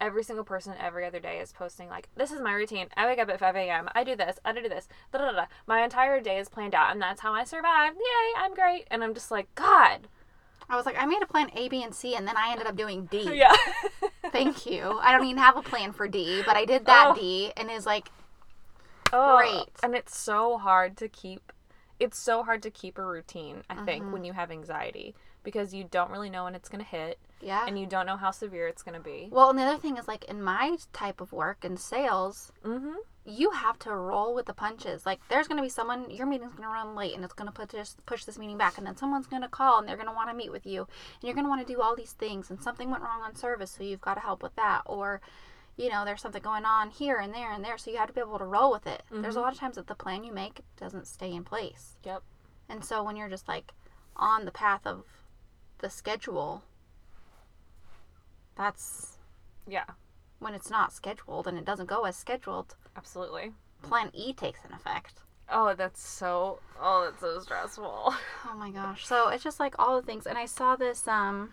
every 0.00 0.24
single 0.24 0.44
person 0.44 0.74
every 0.80 1.06
other 1.06 1.20
day 1.20 1.38
is 1.38 1.52
posting 1.52 1.88
like 1.88 2.08
this 2.16 2.32
is 2.32 2.40
my 2.40 2.52
routine. 2.52 2.88
I 2.96 3.06
wake 3.06 3.18
up 3.20 3.28
at 3.30 3.38
5 3.40 3.54
a.m. 3.56 3.88
I 3.94 4.02
do 4.04 4.16
this. 4.16 4.38
I 4.44 4.52
do 4.52 4.68
this. 4.68 4.88
Da, 5.12 5.18
da, 5.18 5.32
da. 5.32 5.44
My 5.66 5.82
entire 5.84 6.20
day 6.20 6.38
is 6.38 6.48
planned 6.48 6.74
out, 6.74 6.90
and 6.92 7.00
that's 7.00 7.20
how 7.20 7.32
I 7.32 7.44
survive. 7.44 7.94
Yay! 7.94 8.32
I'm 8.38 8.54
great. 8.54 8.86
And 8.90 9.02
I'm 9.04 9.14
just 9.14 9.30
like, 9.30 9.52
God. 9.54 10.08
I 10.68 10.76
was 10.76 10.86
like, 10.86 10.96
I 10.98 11.04
made 11.06 11.22
a 11.22 11.26
plan 11.26 11.50
A, 11.54 11.68
B, 11.68 11.82
and 11.82 11.94
C, 11.94 12.14
and 12.16 12.26
then 12.26 12.36
I 12.36 12.50
ended 12.50 12.66
up 12.66 12.74
doing 12.76 13.06
D. 13.06 13.22
Yeah. 13.34 13.54
Thank 14.32 14.66
you. 14.66 14.98
I 15.00 15.12
don't 15.12 15.24
even 15.26 15.38
have 15.38 15.56
a 15.56 15.62
plan 15.62 15.92
for 15.92 16.08
D, 16.08 16.42
but 16.44 16.56
I 16.56 16.64
did 16.64 16.86
that 16.86 17.10
Oh. 17.10 17.14
D, 17.14 17.52
and 17.56 17.70
it's 17.70 17.86
like, 17.86 18.10
Oh, 19.12 19.36
Great. 19.38 19.70
And 19.82 19.94
it's 19.94 20.16
so 20.16 20.58
hard 20.58 20.96
to 20.98 21.08
keep 21.08 21.52
it's 22.00 22.18
so 22.18 22.42
hard 22.42 22.60
to 22.64 22.70
keep 22.70 22.98
a 22.98 23.04
routine, 23.04 23.62
I 23.70 23.74
Mm-hmm. 23.74 23.84
think, 23.84 24.12
when 24.12 24.24
you 24.24 24.32
have 24.32 24.50
anxiety 24.50 25.14
because 25.44 25.72
you 25.72 25.84
don't 25.84 26.10
really 26.10 26.30
know 26.30 26.44
when 26.44 26.54
it's 26.54 26.68
going 26.68 26.82
to 26.84 26.90
hit 26.90 27.18
yeah. 27.40 27.64
and 27.66 27.78
you 27.78 27.86
don't 27.86 28.06
know 28.06 28.16
how 28.16 28.30
severe 28.32 28.66
it's 28.66 28.82
going 28.82 28.94
to 28.96 29.04
be. 29.04 29.28
well, 29.30 29.50
and 29.50 29.58
the 29.58 29.62
other 29.62 29.78
thing 29.78 29.96
is 29.96 30.08
like 30.08 30.24
in 30.24 30.42
my 30.42 30.76
type 30.92 31.20
of 31.20 31.32
work 31.32 31.64
in 31.64 31.76
sales, 31.76 32.50
Mhm. 32.64 32.94
you 33.26 33.50
have 33.52 33.78
to 33.80 33.90
roll 33.94 34.34
with 34.34 34.46
the 34.46 34.52
punches. 34.54 35.06
Like 35.06 35.20
there's 35.28 35.46
going 35.48 35.56
to 35.58 35.62
be 35.62 35.68
someone 35.68 36.10
your 36.10 36.26
meeting's 36.26 36.52
going 36.54 36.68
to 36.68 36.72
run 36.72 36.94
late 36.94 37.14
and 37.14 37.24
it's 37.24 37.34
going 37.34 37.46
to 37.48 37.52
put 37.52 37.68
this 37.68 37.96
push 38.06 38.24
this 38.24 38.38
meeting 38.38 38.58
back 38.58 38.76
and 38.78 38.86
then 38.86 38.96
someone's 38.96 39.26
going 39.26 39.42
to 39.42 39.48
call 39.48 39.78
and 39.78 39.88
they're 39.88 39.96
going 39.96 40.08
to 40.08 40.14
want 40.14 40.28
to 40.30 40.36
meet 40.36 40.50
with 40.52 40.66
you 40.66 40.80
and 40.82 41.22
you're 41.22 41.34
going 41.34 41.44
to 41.46 41.48
want 41.50 41.66
to 41.66 41.72
do 41.72 41.80
all 41.80 41.94
these 41.96 42.12
things 42.12 42.50
and 42.50 42.60
something 42.62 42.90
went 42.90 43.02
wrong 43.02 43.22
on 43.22 43.34
service 43.34 43.70
so 43.70 43.82
you've 43.84 44.00
got 44.00 44.14
to 44.14 44.20
help 44.20 44.42
with 44.42 44.54
that 44.56 44.82
or 44.86 45.20
you 45.76 45.88
know 45.90 46.04
there's 46.04 46.20
something 46.22 46.42
going 46.42 46.64
on 46.64 46.88
here 46.90 47.16
and 47.16 47.32
there 47.34 47.50
and 47.50 47.64
there 47.64 47.76
so 47.78 47.90
you 47.90 47.96
have 47.96 48.06
to 48.08 48.12
be 48.14 48.20
able 48.20 48.38
to 48.38 48.44
roll 48.44 48.70
with 48.70 48.86
it. 48.86 49.02
There's 49.10 49.36
a 49.36 49.40
lot 49.40 49.52
of 49.52 49.58
times 49.58 49.76
that 49.76 49.86
the 49.86 49.94
plan 49.94 50.22
you 50.24 50.32
make 50.32 50.60
doesn't 50.78 51.06
stay 51.06 51.32
in 51.32 51.44
place. 51.44 51.96
Yep. 52.04 52.22
And 52.68 52.84
so 52.84 53.02
when 53.02 53.16
you're 53.16 53.28
just 53.28 53.48
like 53.48 53.72
on 54.16 54.44
the 54.44 54.50
path 54.52 54.86
of 54.86 55.02
the 55.78 55.90
schedule 55.90 56.62
that's 58.56 59.18
Yeah. 59.66 59.84
when 60.38 60.54
it's 60.54 60.70
not 60.70 60.92
scheduled 60.92 61.46
and 61.46 61.58
it 61.58 61.64
doesn't 61.64 61.86
go 61.86 62.04
as 62.04 62.16
scheduled, 62.16 62.76
Absolutely. 62.96 63.52
plan 63.82 64.10
E 64.12 64.32
takes 64.32 64.64
an 64.64 64.72
effect. 64.72 65.14
Oh, 65.48 65.74
that's 65.74 66.00
so 66.06 66.60
oh, 66.80 67.04
that's 67.10 67.20
so 67.20 67.38
stressful. 67.40 68.14
Oh 68.46 68.54
my 68.56 68.70
gosh. 68.70 69.06
So 69.06 69.28
it's 69.28 69.42
just 69.44 69.58
like 69.60 69.74
all 69.78 70.00
the 70.00 70.06
things 70.06 70.26
and 70.26 70.38
I 70.38 70.46
saw 70.46 70.76
this 70.76 71.06
um 71.08 71.52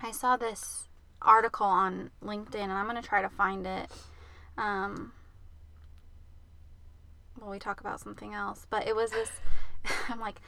I 0.00 0.10
saw 0.10 0.36
this 0.36 0.88
article 1.22 1.66
on 1.66 2.10
LinkedIn 2.22 2.56
and 2.56 2.72
I'm 2.72 2.88
going 2.88 3.00
to 3.00 3.08
try 3.08 3.22
to 3.22 3.28
find 3.28 3.66
it. 3.66 3.90
Um 4.58 5.12
well, 7.40 7.50
we 7.50 7.58
talk 7.58 7.80
about 7.80 8.00
something 8.00 8.34
else, 8.34 8.66
but 8.70 8.86
it 8.86 8.94
was 8.96 9.10
this 9.12 9.30
I'm 10.08 10.20
like 10.20 10.40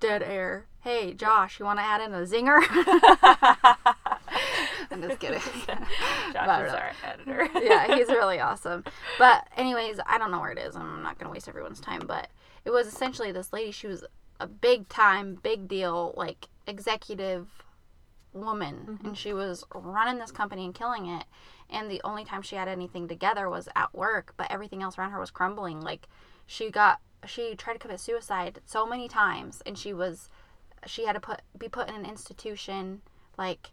dead 0.00 0.22
air. 0.22 0.66
Hey, 0.80 1.12
Josh, 1.14 1.58
you 1.58 1.64
want 1.64 1.78
to 1.78 1.84
add 1.84 2.00
in 2.00 2.14
a 2.14 2.26
zinger? 2.26 2.60
I'm 4.90 5.02
just 5.02 5.20
kidding. 5.20 5.40
Josh 5.72 5.86
But, 6.46 6.66
is 6.66 6.72
our 6.72 6.92
editor. 7.04 7.48
yeah, 7.62 7.96
he's 7.96 8.08
really 8.08 8.40
awesome. 8.40 8.84
But 9.18 9.46
anyways, 9.56 10.00
I 10.06 10.18
don't 10.18 10.30
know 10.30 10.40
where 10.40 10.52
it 10.52 10.58
is. 10.58 10.76
I'm 10.76 11.02
not 11.02 11.18
gonna 11.18 11.30
waste 11.30 11.48
everyone's 11.48 11.80
time. 11.80 12.02
But 12.06 12.28
it 12.64 12.70
was 12.70 12.86
essentially 12.86 13.32
this 13.32 13.52
lady. 13.52 13.70
She 13.70 13.86
was 13.86 14.04
a 14.38 14.46
big 14.46 14.88
time, 14.88 15.38
big 15.42 15.68
deal, 15.68 16.14
like 16.16 16.48
executive 16.66 17.48
woman, 18.32 18.84
and 18.86 18.98
mm-hmm. 18.98 19.12
she 19.14 19.32
was 19.32 19.64
running 19.74 20.18
this 20.18 20.32
company 20.32 20.64
and 20.64 20.74
killing 20.74 21.06
it. 21.06 21.24
And 21.68 21.90
the 21.90 22.00
only 22.02 22.24
time 22.24 22.42
she 22.42 22.56
had 22.56 22.68
anything 22.68 23.06
together 23.06 23.48
was 23.48 23.68
at 23.76 23.94
work, 23.94 24.34
but 24.36 24.50
everything 24.50 24.82
else 24.82 24.98
around 24.98 25.12
her 25.12 25.20
was 25.20 25.30
crumbling. 25.30 25.80
Like 25.80 26.08
she 26.46 26.70
got, 26.70 27.00
she 27.26 27.54
tried 27.54 27.74
to 27.74 27.78
commit 27.78 28.00
suicide 28.00 28.60
so 28.64 28.86
many 28.86 29.08
times, 29.08 29.62
and 29.66 29.78
she 29.78 29.92
was, 29.92 30.28
she 30.86 31.06
had 31.06 31.12
to 31.14 31.20
put 31.20 31.42
be 31.58 31.68
put 31.68 31.88
in 31.88 31.94
an 31.94 32.06
institution, 32.06 33.02
like 33.36 33.70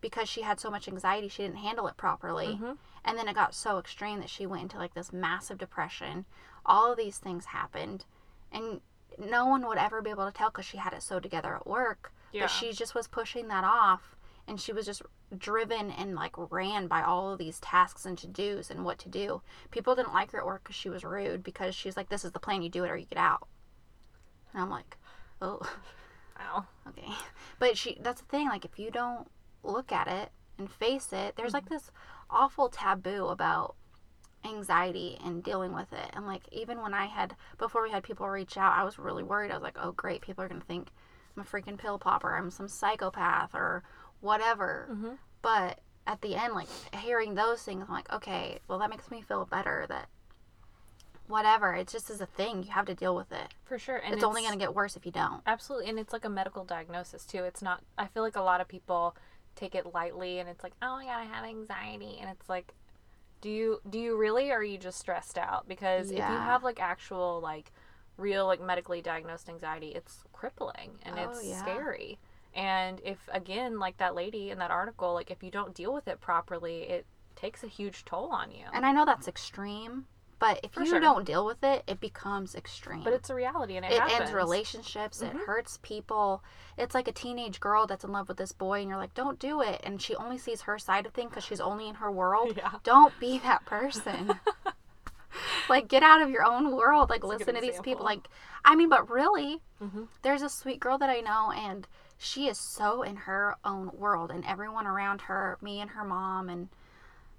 because 0.00 0.28
she 0.28 0.42
had 0.42 0.60
so 0.60 0.70
much 0.70 0.88
anxiety, 0.88 1.28
she 1.28 1.42
didn't 1.42 1.58
handle 1.58 1.88
it 1.88 1.96
properly. 1.96 2.46
Mm-hmm. 2.46 2.72
And 3.04 3.18
then 3.18 3.28
it 3.28 3.34
got 3.34 3.54
so 3.54 3.78
extreme 3.78 4.20
that 4.20 4.30
she 4.30 4.46
went 4.46 4.62
into 4.62 4.78
like 4.78 4.94
this 4.94 5.12
massive 5.12 5.58
depression. 5.58 6.24
All 6.64 6.92
of 6.92 6.98
these 6.98 7.18
things 7.18 7.46
happened. 7.46 8.04
And 8.52 8.80
no 9.18 9.46
one 9.46 9.66
would 9.66 9.78
ever 9.78 10.02
be 10.02 10.10
able 10.10 10.26
to 10.26 10.32
tell 10.32 10.50
because 10.50 10.66
she 10.66 10.76
had 10.76 10.92
it 10.92 11.02
so 11.02 11.18
together 11.18 11.54
at 11.54 11.66
work. 11.66 12.12
Yeah. 12.32 12.42
But 12.42 12.48
she 12.48 12.72
just 12.72 12.94
was 12.94 13.08
pushing 13.08 13.48
that 13.48 13.64
off. 13.64 14.16
And 14.48 14.60
she 14.60 14.72
was 14.72 14.86
just 14.86 15.02
driven 15.36 15.90
and 15.90 16.14
like 16.14 16.32
ran 16.50 16.88
by 16.88 17.02
all 17.02 17.32
of 17.32 17.38
these 17.38 17.60
tasks 17.60 18.06
and 18.06 18.16
to 18.18 18.26
dos 18.26 18.70
and 18.70 18.84
what 18.84 18.98
to 19.00 19.08
do. 19.08 19.42
People 19.70 19.94
didn't 19.94 20.14
like 20.14 20.32
her 20.32 20.38
at 20.40 20.46
work 20.46 20.64
because 20.64 20.76
she 20.76 20.88
was 20.88 21.04
rude 21.04 21.44
because 21.44 21.74
she's 21.74 21.96
like, 21.96 22.08
this 22.08 22.24
is 22.24 22.32
the 22.32 22.40
plan, 22.40 22.62
you 22.62 22.70
do 22.70 22.84
it 22.84 22.90
or 22.90 22.96
you 22.96 23.06
get 23.06 23.18
out. 23.18 23.46
And 24.52 24.62
I'm 24.62 24.70
like, 24.70 24.96
oh. 25.40 25.60
Wow. 26.38 26.66
Okay. 26.88 27.12
But 27.58 27.76
she 27.76 27.98
that's 28.00 28.20
the 28.20 28.26
thing, 28.26 28.48
like 28.48 28.64
if 28.64 28.78
you 28.78 28.90
don't 28.90 29.28
look 29.62 29.92
at 29.92 30.06
it 30.08 30.30
and 30.56 30.70
face 30.70 31.12
it, 31.12 31.34
there's 31.36 31.52
like 31.52 31.64
mm-hmm. 31.64 31.74
this 31.74 31.90
awful 32.30 32.68
taboo 32.68 33.26
about 33.26 33.74
anxiety 34.44 35.18
and 35.24 35.42
dealing 35.42 35.74
with 35.74 35.92
it. 35.92 36.10
And 36.12 36.26
like 36.26 36.42
even 36.52 36.80
when 36.80 36.94
I 36.94 37.06
had 37.06 37.34
before 37.58 37.82
we 37.82 37.90
had 37.90 38.04
people 38.04 38.28
reach 38.28 38.56
out, 38.56 38.78
I 38.78 38.84
was 38.84 38.98
really 38.98 39.22
worried. 39.22 39.50
I 39.50 39.54
was 39.54 39.62
like, 39.62 39.78
"Oh, 39.80 39.92
great, 39.92 40.22
people 40.22 40.44
are 40.44 40.48
going 40.48 40.60
to 40.60 40.66
think 40.66 40.88
I'm 41.36 41.42
a 41.42 41.46
freaking 41.46 41.78
pill 41.78 41.98
popper, 41.98 42.36
I'm 42.36 42.50
some 42.50 42.68
psychopath 42.68 43.54
or 43.54 43.82
whatever." 44.20 44.88
Mm-hmm. 44.90 45.14
But 45.42 45.80
at 46.06 46.20
the 46.22 46.34
end 46.36 46.54
like 46.54 46.68
hearing 46.94 47.34
those 47.34 47.62
things, 47.62 47.84
I'm 47.86 47.92
like, 47.92 48.12
"Okay, 48.12 48.58
well 48.68 48.78
that 48.78 48.90
makes 48.90 49.10
me 49.10 49.22
feel 49.22 49.44
better 49.44 49.86
that 49.88 50.08
whatever, 51.26 51.74
it 51.74 51.88
just 51.88 52.08
is 52.10 52.20
a 52.20 52.26
thing. 52.26 52.62
You 52.62 52.70
have 52.70 52.86
to 52.86 52.94
deal 52.94 53.14
with 53.14 53.30
it. 53.32 53.48
For 53.66 53.78
sure. 53.78 53.98
And 53.98 54.14
it's, 54.14 54.24
only 54.24 54.40
going 54.40 54.54
to 54.54 54.58
get 54.58 54.74
worse 54.74 54.96
if 54.96 55.04
you 55.04 55.12
don't." 55.12 55.42
Absolutely, 55.46 55.88
and 55.90 55.98
it's 55.98 56.12
like 56.12 56.24
a 56.24 56.30
medical 56.30 56.64
diagnosis 56.64 57.24
too. 57.24 57.44
It's 57.44 57.62
not. 57.62 57.82
I 57.96 58.06
feel 58.06 58.22
like 58.22 58.36
a 58.36 58.42
lot 58.42 58.60
of 58.60 58.68
people 58.68 59.14
take 59.54 59.74
it 59.74 59.92
lightly, 59.92 60.38
and 60.38 60.48
it's 60.48 60.62
like, 60.62 60.72
oh 60.82 60.96
my 60.96 61.04
god, 61.04 61.18
I 61.20 61.24
have 61.24 61.44
anxiety, 61.44 62.18
and 62.20 62.30
it's 62.30 62.48
like, 62.48 62.74
do 63.40 63.50
you 63.50 63.80
do 63.88 63.98
you 63.98 64.16
really, 64.16 64.50
or 64.50 64.58
are 64.58 64.62
you 64.64 64.78
just 64.78 64.98
stressed 64.98 65.36
out? 65.36 65.68
Because 65.68 66.10
if 66.10 66.18
you 66.18 66.22
have 66.22 66.62
like 66.64 66.80
actual 66.80 67.40
like 67.42 67.72
real 68.16 68.46
like 68.46 68.60
medically 68.60 69.00
diagnosed 69.02 69.48
anxiety, 69.48 69.88
it's 69.88 70.24
crippling 70.32 70.98
and 71.02 71.16
Oh, 71.18 71.30
it's 71.30 71.44
yeah. 71.44 71.60
scary. 71.60 72.18
And 72.54 73.00
if 73.04 73.18
again, 73.32 73.78
like 73.78 73.98
that 73.98 74.14
lady 74.14 74.50
in 74.50 74.58
that 74.58 74.70
article, 74.70 75.14
like 75.14 75.30
if 75.30 75.42
you 75.42 75.50
don't 75.50 75.74
deal 75.74 75.92
with 75.94 76.08
it 76.08 76.20
properly, 76.20 76.82
it 76.82 77.06
takes 77.36 77.62
a 77.62 77.68
huge 77.68 78.04
toll 78.04 78.30
on 78.32 78.50
you. 78.50 78.64
And 78.72 78.84
I 78.84 78.90
know 78.92 79.04
that's 79.04 79.28
extreme, 79.28 80.06
but 80.40 80.58
if 80.64 80.72
For 80.72 80.80
you 80.80 80.86
sure. 80.90 81.00
don't 81.00 81.24
deal 81.24 81.46
with 81.46 81.62
it, 81.62 81.84
it 81.86 82.00
becomes 82.00 82.54
extreme. 82.56 83.04
but 83.04 83.12
it's 83.12 83.30
a 83.30 83.34
reality, 83.34 83.76
and 83.76 83.84
it, 83.84 83.92
it 83.92 83.98
happens. 83.98 84.12
Mm-hmm. 84.14 84.22
ends 84.22 84.34
relationships. 84.34 85.22
It 85.22 85.32
hurts 85.46 85.78
people. 85.82 86.42
It's 86.76 86.94
like 86.94 87.06
a 87.06 87.12
teenage 87.12 87.60
girl 87.60 87.86
that's 87.86 88.02
in 88.04 88.10
love 88.10 88.26
with 88.28 88.38
this 88.38 88.50
boy, 88.52 88.80
and 88.80 88.88
you're 88.88 88.98
like, 88.98 89.14
"Don't 89.14 89.38
do 89.38 89.62
it," 89.62 89.80
and 89.84 90.00
she 90.02 90.16
only 90.16 90.38
sees 90.38 90.62
her 90.62 90.78
side 90.78 91.06
of 91.06 91.12
things 91.12 91.30
because 91.30 91.44
she's 91.44 91.60
only 91.60 91.88
in 91.88 91.96
her 91.96 92.10
world. 92.10 92.54
Yeah. 92.56 92.72
Don't 92.82 93.12
be 93.20 93.38
that 93.40 93.64
person. 93.66 94.34
like, 95.68 95.88
get 95.88 96.02
out 96.02 96.22
of 96.22 96.30
your 96.30 96.44
own 96.44 96.74
world. 96.74 97.10
Like, 97.10 97.20
good 97.20 97.28
listen 97.28 97.54
to 97.54 97.60
these 97.60 97.80
people. 97.80 98.04
Like, 98.04 98.26
I 98.64 98.74
mean, 98.74 98.88
but 98.88 99.10
really, 99.10 99.60
Mm-hmm. 99.82 100.04
there's 100.22 100.42
a 100.42 100.48
sweet 100.48 100.80
girl 100.80 100.98
that 100.98 101.08
I 101.08 101.20
know, 101.20 101.52
and 101.54 101.86
she 102.18 102.48
is 102.48 102.58
so 102.58 103.02
in 103.02 103.16
her 103.16 103.56
own 103.64 103.90
world, 103.94 104.30
and 104.30 104.44
everyone 104.44 104.86
around 104.86 105.22
her, 105.22 105.56
me 105.62 105.80
and 105.80 105.90
her 105.90 106.04
mom, 106.04 106.48
and 106.48 106.68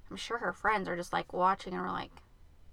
I'm 0.10 0.18
sure 0.18 0.38
her 0.40 0.54
friends 0.54 0.88
are 0.88 0.96
just 0.96 1.14
like 1.14 1.34
watching, 1.34 1.74
and 1.74 1.82
we're 1.82 1.92
like, 1.92 2.12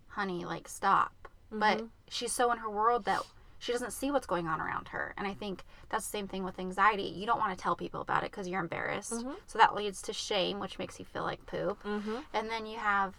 honey, 0.08 0.44
like, 0.44 0.68
stop. 0.68 1.12
But 1.50 1.78
mm-hmm. 1.78 1.86
she's 2.08 2.32
so 2.32 2.50
in 2.52 2.58
her 2.58 2.70
world 2.70 3.04
that 3.04 3.22
she 3.58 3.72
doesn't 3.72 3.92
see 3.92 4.10
what's 4.10 4.26
going 4.26 4.46
on 4.46 4.60
around 4.60 4.88
her. 4.88 5.14
And 5.16 5.26
I 5.26 5.34
think 5.34 5.64
that's 5.88 6.04
the 6.04 6.10
same 6.10 6.28
thing 6.28 6.44
with 6.44 6.58
anxiety. 6.58 7.04
You 7.04 7.26
don't 7.26 7.38
want 7.38 7.56
to 7.56 7.62
tell 7.62 7.76
people 7.76 8.00
about 8.00 8.22
it 8.22 8.30
because 8.30 8.48
you're 8.48 8.60
embarrassed. 8.60 9.12
Mm-hmm. 9.12 9.32
So 9.46 9.58
that 9.58 9.74
leads 9.74 10.02
to 10.02 10.12
shame, 10.12 10.60
which 10.60 10.78
makes 10.78 10.98
you 10.98 11.04
feel 11.04 11.22
like 11.22 11.44
poop. 11.46 11.82
Mm-hmm. 11.82 12.16
And 12.34 12.50
then 12.50 12.66
you 12.66 12.78
have 12.78 13.14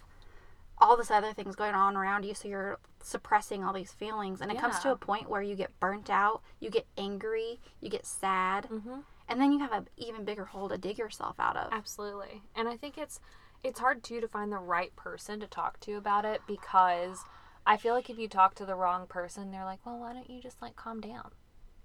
all 0.79 0.95
this 0.95 1.09
other 1.09 1.33
things 1.33 1.55
going 1.55 1.73
on 1.73 1.95
around 1.95 2.23
you 2.23 2.33
so 2.33 2.47
you're 2.47 2.77
suppressing 3.01 3.63
all 3.63 3.73
these 3.73 3.91
feelings 3.91 4.41
and 4.41 4.51
it 4.51 4.59
comes 4.59 4.77
to 4.79 4.91
a 4.91 4.95
point 4.95 5.29
where 5.29 5.41
you 5.41 5.55
get 5.55 5.77
burnt 5.79 6.09
out 6.09 6.41
you 6.59 6.69
get 6.69 6.85
angry 6.97 7.59
you 7.81 7.89
get 7.89 8.05
sad 8.05 8.65
mm-hmm. 8.65 8.99
and 9.27 9.41
then 9.41 9.51
you 9.51 9.59
have 9.59 9.71
an 9.71 9.87
even 9.97 10.23
bigger 10.23 10.45
hole 10.45 10.69
to 10.69 10.77
dig 10.77 10.97
yourself 10.97 11.35
out 11.39 11.55
of 11.55 11.71
Absolutely. 11.87 12.41
And 12.55 12.67
I 12.67 12.75
think 12.75 12.97
it's 12.97 13.19
it's 13.63 13.79
hard 13.79 14.03
too 14.03 14.21
to 14.21 14.27
find 14.27 14.51
the 14.51 14.57
right 14.57 14.95
person 14.95 15.39
to 15.39 15.47
talk 15.47 15.79
to 15.81 15.93
about 15.93 16.25
it 16.25 16.41
because 16.47 17.23
I 17.65 17.77
feel 17.77 17.93
like 17.93 18.09
if 18.09 18.17
you 18.17 18.27
talk 18.27 18.55
to 18.55 18.65
the 18.65 18.75
wrong 18.75 19.07
person, 19.07 19.51
they're 19.51 19.65
like, 19.65 19.85
"Well, 19.85 19.99
why 19.99 20.13
don't 20.13 20.29
you 20.29 20.41
just 20.41 20.61
like 20.61 20.75
calm 20.75 21.01
down?" 21.01 21.31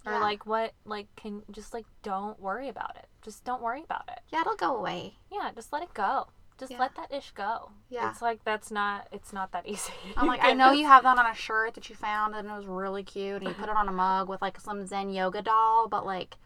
Or 0.05 0.19
like, 0.19 0.45
"What 0.45 0.73
like 0.85 1.07
can 1.15 1.43
just 1.51 1.73
like 1.73 1.85
don't 2.01 2.39
worry 2.39 2.69
about 2.69 2.95
it. 2.97 3.07
Just 3.21 3.43
don't 3.43 3.61
worry 3.61 3.83
about 3.83 4.09
it." 4.09 4.19
yeah 4.31 4.41
it'll 4.41 4.55
go 4.55 4.75
away 4.75 5.15
Yeah, 5.31 5.51
just 5.55 5.73
let 5.73 5.83
it 5.83 5.93
go. 5.93 6.27
Just 6.59 6.71
Yeah. 6.71 6.79
let 6.79 6.95
that 6.95 7.11
ish 7.11 7.31
go. 7.31 7.71
Yeah. 7.89 8.11
It's 8.11 8.21
like 8.21 8.43
that's 8.43 8.71
not 8.71 9.07
it's 9.11 9.33
not 9.33 9.51
that 9.51 9.65
easy. 9.67 9.91
i'm 10.17 10.27
like 10.27 10.39
i 10.43 10.53
know 10.53 10.71
you 10.71 10.85
have 10.85 11.03
that 11.03 11.17
on 11.17 11.25
a 11.25 11.33
shirt 11.35 11.73
that 11.75 11.89
you 11.89 11.95
found 11.95 12.35
and 12.35 12.47
it 12.47 12.51
was 12.55 12.65
really 12.65 13.03
cute 13.03 13.37
and 13.41 13.47
you 13.47 13.53
put 13.53 13.69
it 13.69 13.75
on 13.75 13.87
a 13.87 13.91
mug 13.91 14.29
with 14.29 14.41
like 14.41 14.59
some 14.59 14.85
zen 14.85 15.09
yoga 15.09 15.41
doll 15.41 15.87
but 15.87 16.05
like 16.05 16.37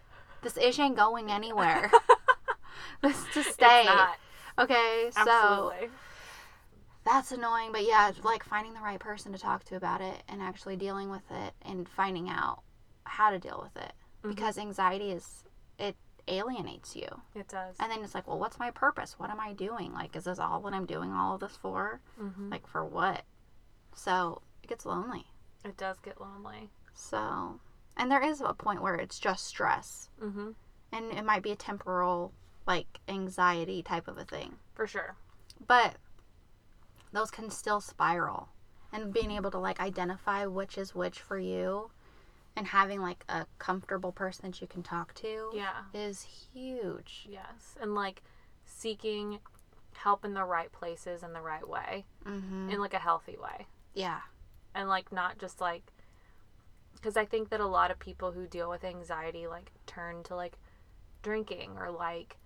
this 0.42 0.58
ish 0.58 0.80
ain't 0.80 0.96
going 0.96 1.30
anywhere 1.32 1.92
this 3.02 3.24
just 3.34 3.52
stay 3.54 3.82
It's 3.82 3.90
not. 3.90 4.18
okay 4.60 5.10
so 5.24 5.74
that's 7.06 7.32
annoying 7.32 7.72
but 7.72 7.86
yeah 7.86 8.12
like 8.24 8.44
finding 8.44 8.74
the 8.74 8.80
right 8.82 9.00
person 9.00 9.32
to 9.34 9.38
talk 9.40 9.64
to 9.66 9.76
about 9.76 10.02
it 10.02 10.24
and 10.28 10.42
actually 10.42 10.76
dealing 10.76 11.10
with 11.10 11.30
it 11.32 11.54
and 11.64 11.88
finding 11.88 12.30
out 12.30 12.62
how 13.06 13.30
to 13.30 13.40
deal 13.40 13.60
with 13.64 13.82
it 13.84 13.92
mm-hmm. 14.24 14.30
because 14.30 14.58
anxiety 14.58 15.12
is 15.12 15.44
it 15.80 15.96
alienates 16.28 16.96
you 16.96 17.08
It 17.36 17.48
does. 17.48 17.76
and 17.80 17.92
then 17.92 18.04
it's 18.04 18.14
like 18.16 18.28
well 18.28 18.40
what's 18.40 18.60
my 18.60 18.72
purpose 18.72 19.16
what 19.18 19.30
am 19.30 19.40
i 19.40 19.54
doing 19.54 19.94
like 19.94 20.16
is 20.16 20.26
this 20.26 20.40
all 20.40 20.62
what 20.62 20.74
i'm 20.74 20.86
doing 20.86 21.12
all 21.14 21.36
of 21.36 21.42
this 21.42 21.56
for 21.58 22.02
Mm-hmm. 22.22 22.50
like 22.52 22.68
for 22.68 22.84
what 22.86 23.24
so 23.96 24.42
it 24.64 24.68
gets 24.70 24.86
lonely 24.86 25.26
It 25.66 25.78
does 25.78 25.98
get 26.00 26.20
lonely. 26.22 26.70
so 26.94 27.60
and 27.96 28.12
there 28.12 28.24
is 28.24 28.42
a 28.42 28.54
point 28.54 28.82
where 28.82 28.96
it's 28.96 29.20
just 29.20 29.46
stress 29.46 30.10
Mhm. 30.22 30.56
and 30.92 31.12
it 31.12 31.26
might 31.26 31.44
be 31.44 31.52
a 31.52 31.56
temporal 31.56 32.34
like 32.68 33.00
anxiety 33.08 33.82
type 33.82 34.08
of 34.08 34.18
a 34.18 34.26
thing 34.26 34.58
For 34.74 34.86
sure. 34.88 35.16
but 35.66 35.96
those 37.14 37.32
can 37.32 37.50
still 37.50 37.80
spiral 37.82 38.50
and 38.92 39.14
being 39.14 39.32
able 39.32 39.52
to 39.52 39.58
like 39.58 39.80
identify 39.80 40.46
which 40.46 40.78
is 40.78 40.94
which 40.94 41.20
for 41.22 41.40
you 41.40 41.90
and 42.58 42.68
having 42.68 43.02
like 43.02 43.24
a 43.30 43.46
comfortable 43.60 44.12
person 44.12 44.50
that 44.52 44.60
you 44.62 44.68
can 44.68 44.84
talk 44.84 45.14
to 45.16 45.52
Yeah. 45.54 45.84
is 45.94 46.24
huge 46.54 47.28
Yes. 47.30 47.76
And 47.82 47.96
like 47.96 48.22
seeking 48.66 49.40
help 49.96 50.26
in 50.26 50.34
the 50.34 50.44
right 50.44 50.72
places 50.72 51.24
in 51.24 51.34
the 51.34 51.42
right 51.42 51.68
way. 51.68 52.06
mm-hmm. 52.26 52.70
In 52.70 52.80
like 52.80 52.94
a 52.94 53.00
healthy 53.00 53.38
way. 53.42 53.68
yeah 53.94 54.20
and 54.76 54.90
like 54.90 55.12
not 55.12 55.40
just 55.40 55.60
like 55.62 55.84
because 56.94 57.16
i 57.18 57.26
think 57.26 57.50
that 57.50 57.60
a 57.60 57.66
lot 57.66 57.90
of 57.90 57.98
people 57.98 58.32
who 58.34 58.46
deal 58.46 58.70
with 58.70 58.84
anxiety 58.84 59.48
like 59.48 59.72
turn 59.88 60.22
to 60.24 60.36
like 60.36 60.58
drinking 61.24 61.72
or 61.80 61.90
like 61.90 62.38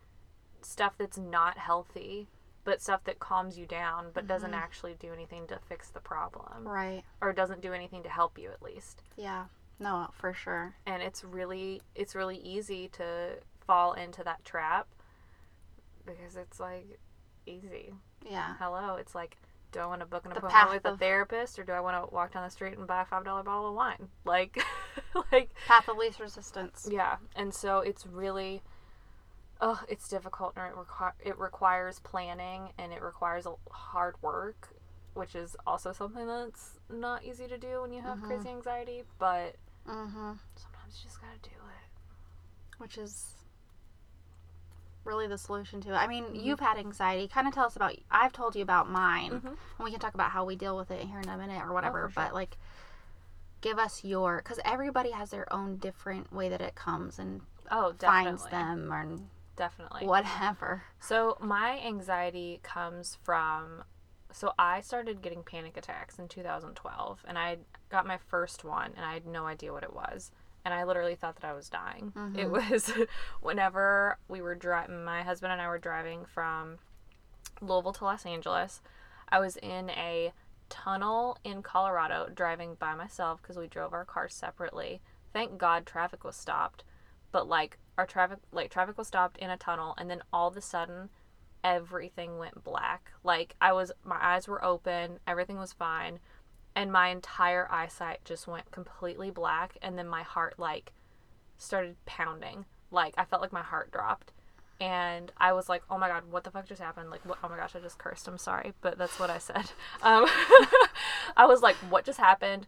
stuff 0.61 0.93
that's 0.97 1.17
not 1.17 1.57
healthy 1.57 2.27
but 2.63 2.81
stuff 2.81 3.03
that 3.03 3.19
calms 3.19 3.57
you 3.57 3.65
down 3.65 4.05
but 4.13 4.27
doesn't 4.27 4.53
actually 4.53 4.93
do 4.99 5.11
anything 5.11 5.45
to 5.47 5.57
fix 5.67 5.89
the 5.89 5.99
problem 5.99 6.65
right 6.67 7.03
or 7.21 7.33
doesn't 7.33 7.59
do 7.61 7.73
anything 7.73 8.03
to 8.03 8.09
help 8.09 8.37
you 8.37 8.49
at 8.51 8.61
least 8.61 9.01
yeah 9.17 9.45
no 9.81 10.09
for 10.13 10.33
sure. 10.33 10.75
And 10.85 11.01
it's 11.01 11.23
really 11.23 11.81
it's 11.95 12.15
really 12.15 12.37
easy 12.37 12.87
to 12.89 13.37
fall 13.65 13.93
into 13.93 14.23
that 14.23 14.45
trap 14.45 14.87
because 16.05 16.35
it's 16.35 16.59
like 16.59 16.99
easy. 17.45 17.93
Yeah. 18.29 18.53
Hello 18.59 18.95
it's 18.95 19.15
like 19.15 19.37
do 19.71 19.79
i 19.79 19.85
want 19.85 20.01
to 20.01 20.05
book 20.05 20.25
an 20.25 20.31
The 20.31 20.37
appointment 20.37 20.83
with 20.83 20.93
a 20.93 20.97
therapist 20.97 21.57
or 21.57 21.63
do 21.63 21.71
i 21.71 21.79
want 21.79 21.95
to 21.95 22.13
walk 22.13 22.33
down 22.33 22.43
the 22.43 22.49
street 22.49 22.77
and 22.77 22.85
buy 22.85 23.03
a 23.03 23.05
five 23.05 23.23
dollar 23.23 23.43
bottle 23.43 23.69
of 23.69 23.75
wine? 23.75 24.09
Like 24.25 24.61
like 25.31 25.49
path 25.67 25.87
of 25.87 25.97
least 25.97 26.19
resistance. 26.19 26.87
Yeah 26.89 27.17
and 27.35 27.53
so 27.53 27.79
it's 27.79 28.05
really 28.05 28.61
oh 29.61 29.81
it's 29.87 30.07
difficult 30.07 30.53
and 30.55 30.67
it, 30.67 30.75
requi- 30.75 31.13
it 31.25 31.37
requires 31.39 31.99
planning 31.99 32.69
and 32.77 32.91
it 32.91 33.01
requires 33.01 33.45
a 33.45 33.53
hard 33.71 34.15
work 34.21 34.75
which 35.13 35.35
is 35.35 35.55
also 35.67 35.91
something 35.91 36.25
that's 36.25 36.79
not 36.89 37.23
easy 37.23 37.47
to 37.47 37.57
do 37.57 37.81
when 37.81 37.91
you 37.93 38.01
have 38.01 38.17
mm-hmm. 38.17 38.27
crazy 38.27 38.49
anxiety 38.49 39.03
but 39.19 39.55
mm-hmm. 39.87 40.31
sometimes 40.55 40.97
you 40.97 41.03
just 41.03 41.21
gotta 41.21 41.39
do 41.43 41.49
it 41.49 42.79
which 42.81 42.97
is 42.97 43.35
really 45.03 45.27
the 45.27 45.37
solution 45.37 45.81
to 45.81 45.89
it. 45.89 45.95
I 45.95 46.07
mean, 46.07 46.25
Mm-hmm. 46.25 46.35
you've 46.35 46.59
had 46.59 46.77
anxiety. 46.77 47.27
Kind 47.27 47.47
of 47.47 47.53
tell 47.53 47.65
us 47.65 47.75
about. 47.75 47.95
I've 48.09 48.33
told 48.33 48.55
you 48.55 48.61
about 48.61 48.89
mine, 48.89 49.41
and 49.43 49.57
we 49.83 49.91
can 49.91 49.99
talk 49.99 50.13
about 50.13 50.31
how 50.31 50.45
we 50.45 50.55
deal 50.55 50.77
with 50.77 50.91
it 50.91 51.01
here 51.01 51.19
in 51.19 51.29
a 51.29 51.37
minute 51.37 51.61
or 51.63 51.73
whatever. 51.73 52.05
Oh, 52.05 52.07
sure. 52.07 52.13
But 52.15 52.33
like, 52.33 52.57
give 53.61 53.77
us 53.79 54.03
your 54.03 54.37
because 54.37 54.59
everybody 54.65 55.11
has 55.11 55.29
their 55.29 55.51
own 55.53 55.77
different 55.77 56.31
way 56.33 56.49
that 56.49 56.61
it 56.61 56.75
comes 56.75 57.19
and 57.19 57.41
oh 57.71 57.93
definitely 57.93 58.25
finds 58.25 58.45
them 58.47 58.91
and 58.91 59.27
definitely 59.55 60.05
whatever. 60.07 60.83
So 60.99 61.37
my 61.39 61.79
anxiety 61.85 62.59
comes 62.63 63.17
from 63.23 63.83
so 64.33 64.53
I 64.57 64.81
started 64.81 65.21
getting 65.21 65.43
panic 65.43 65.77
attacks 65.77 66.19
in 66.19 66.27
2012 66.27 67.25
and 67.27 67.37
I 67.37 67.57
got 67.89 68.05
my 68.05 68.17
first 68.17 68.63
one 68.63 68.91
and 68.95 69.05
I 69.05 69.13
had 69.13 69.25
no 69.25 69.45
idea 69.45 69.73
what 69.73 69.83
it 69.83 69.93
was 69.93 70.31
and 70.63 70.73
I 70.73 70.83
literally 70.83 71.15
thought 71.15 71.35
that 71.37 71.47
I 71.47 71.53
was 71.53 71.69
dying. 71.69 72.13
It 72.15 72.47
mm-hmm. 72.47 72.51
was 72.51 72.91
whenever 73.41 74.17
we 74.27 74.41
were 74.41 74.55
driving, 74.55 75.03
my 75.03 75.23
husband 75.23 75.51
and 75.51 75.61
I 75.61 75.67
were 75.67 75.79
driving 75.79 76.25
from 76.25 76.77
Louisville 77.61 77.93
to 77.93 78.05
Los 78.05 78.25
Angeles. 78.25 78.81
I 79.29 79.39
was 79.39 79.57
in 79.57 79.89
a 79.91 80.33
tunnel 80.69 81.37
in 81.43 81.63
Colorado 81.63 82.29
driving 82.33 82.75
by 82.75 82.95
myself 82.95 83.41
because 83.41 83.57
we 83.57 83.67
drove 83.67 83.93
our 83.93 84.05
cars 84.05 84.33
separately. 84.33 85.01
Thank 85.33 85.57
God 85.57 85.85
traffic 85.85 86.23
was 86.23 86.35
stopped. 86.35 86.83
But 87.31 87.47
like 87.47 87.77
our 87.97 88.05
traffic 88.05 88.39
like 88.51 88.69
traffic 88.69 88.97
was 88.97 89.07
stopped 89.07 89.37
in 89.37 89.49
a 89.49 89.57
tunnel 89.57 89.95
and 89.97 90.09
then 90.09 90.21
all 90.31 90.47
of 90.47 90.57
a 90.57 90.61
sudden 90.61 91.09
everything 91.63 92.37
went 92.37 92.63
black. 92.63 93.11
Like 93.23 93.55
I 93.61 93.73
was 93.73 93.91
my 94.03 94.17
eyes 94.19 94.47
were 94.47 94.63
open, 94.63 95.19
everything 95.27 95.57
was 95.57 95.73
fine, 95.73 96.19
and 96.75 96.91
my 96.91 97.09
entire 97.09 97.67
eyesight 97.71 98.19
just 98.25 98.47
went 98.47 98.71
completely 98.71 99.29
black 99.29 99.77
and 99.81 99.97
then 99.97 100.07
my 100.07 100.23
heart 100.23 100.55
like 100.57 100.93
started 101.57 101.95
pounding. 102.05 102.65
Like 102.91 103.13
I 103.17 103.25
felt 103.25 103.41
like 103.41 103.53
my 103.53 103.63
heart 103.63 103.91
dropped. 103.91 104.31
And 104.79 105.31
I 105.37 105.53
was 105.53 105.69
like, 105.69 105.83
"Oh 105.91 105.97
my 105.99 106.07
god, 106.07 106.23
what 106.31 106.43
the 106.43 106.49
fuck 106.49 106.67
just 106.67 106.81
happened?" 106.81 107.11
Like, 107.11 107.23
what, 107.23 107.37
"Oh 107.43 107.49
my 107.49 107.55
gosh, 107.55 107.75
I 107.75 107.79
just 107.79 107.99
cursed. 107.99 108.27
I'm 108.27 108.39
sorry, 108.39 108.73
but 108.81 108.97
that's 108.97 109.19
what 109.19 109.29
I 109.29 109.37
said." 109.37 109.71
Um, 110.01 110.25
I 111.37 111.45
was 111.45 111.61
like, 111.61 111.75
"What 111.91 112.03
just 112.03 112.17
happened?" 112.17 112.65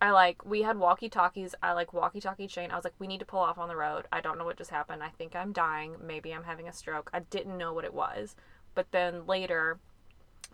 I 0.00 0.10
like 0.10 0.44
we 0.44 0.62
had 0.62 0.78
walkie 0.78 1.08
talkies. 1.08 1.54
I 1.62 1.72
like 1.72 1.92
walkie 1.92 2.20
talkie 2.20 2.46
chain. 2.46 2.70
I 2.70 2.76
was 2.76 2.84
like, 2.84 2.94
we 2.98 3.06
need 3.06 3.20
to 3.20 3.24
pull 3.24 3.40
off 3.40 3.58
on 3.58 3.68
the 3.68 3.76
road. 3.76 4.06
I 4.12 4.20
don't 4.20 4.38
know 4.38 4.44
what 4.44 4.58
just 4.58 4.70
happened. 4.70 5.02
I 5.02 5.08
think 5.08 5.34
I'm 5.34 5.52
dying. 5.52 5.96
Maybe 6.02 6.32
I'm 6.32 6.44
having 6.44 6.68
a 6.68 6.72
stroke. 6.72 7.10
I 7.14 7.20
didn't 7.20 7.56
know 7.56 7.72
what 7.72 7.84
it 7.84 7.94
was. 7.94 8.36
But 8.74 8.92
then 8.92 9.26
later, 9.26 9.78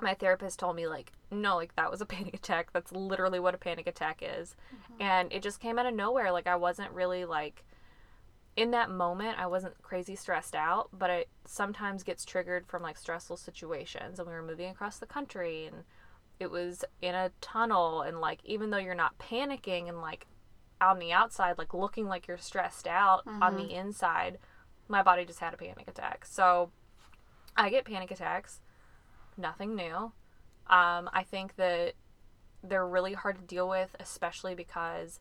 my 0.01 0.15
therapist 0.15 0.61
told 0.61 0.77
me 0.77 0.87
like, 0.87 1.13
no, 1.31 1.57
like 1.57 1.75
that 1.75 1.91
was 1.91 2.01
a 2.01 2.07
panic 2.15 2.35
attack. 2.35 2.73
That's 2.73 2.93
literally 2.93 3.41
what 3.41 3.55
a 3.55 3.59
panic 3.59 3.87
attack 3.89 4.23
is. 4.23 4.55
Mm-hmm. 4.75 5.03
And 5.03 5.33
it 5.33 5.43
just 5.43 5.61
came 5.61 5.79
out 5.79 5.87
of 5.87 5.95
nowhere. 5.95 6.31
Like 6.31 6.47
I 6.47 6.57
wasn't 6.57 6.93
really 6.93 7.25
like 7.25 7.65
in 8.55 8.71
that 8.73 8.91
moment 8.91 9.39
I 9.39 9.47
wasn't 9.47 9.81
crazy 9.83 10.15
stressed 10.15 10.55
out, 10.55 10.89
but 10.93 11.11
it 11.11 11.29
sometimes 11.47 12.03
gets 12.03 12.25
triggered 12.25 12.67
from 12.67 12.83
like 12.83 12.97
stressful 12.97 13.39
situations. 13.39 14.19
And 14.19 14.29
we 14.29 14.35
were 14.35 14.43
moving 14.43 14.71
across 14.71 14.99
the 14.99 15.07
country 15.07 15.67
and 15.67 15.85
it 16.40 16.51
was 16.51 16.85
in 17.01 17.14
a 17.14 17.31
tunnel 17.40 18.03
and 18.03 18.21
like 18.21 18.40
even 18.45 18.71
though 18.71 18.79
you're 18.79 18.95
not 18.95 19.18
panicking 19.18 19.88
and 19.88 20.01
like 20.01 20.27
on 20.81 20.99
the 20.99 21.12
outside 21.12 21.59
like 21.59 21.73
looking 21.73 22.07
like 22.09 22.27
you're 22.27 22.38
stressed 22.38 22.87
out 22.87 23.23
on 23.27 23.55
the 23.55 23.62
mm-hmm. 23.62 23.87
inside 23.87 24.38
my 24.88 25.03
body 25.03 25.25
just 25.25 25.40
had 25.40 25.55
a 25.55 25.57
panic 25.57 25.88
attack. 25.88 26.27
So 26.27 26.71
i 27.57 27.71
get 27.71 27.85
panic 27.85 28.11
attacks. 28.11 28.61
Nothing 29.37 29.75
new. 29.77 30.12
Um, 30.66 31.09
i 31.12 31.25
think 31.29 31.57
that 31.57 31.95
they're 32.64 32.87
really 32.87 33.12
hard 33.12 33.37
to 33.37 33.42
deal 33.42 33.68
with 33.68 33.95
especially 33.99 34.55
because 34.55 35.18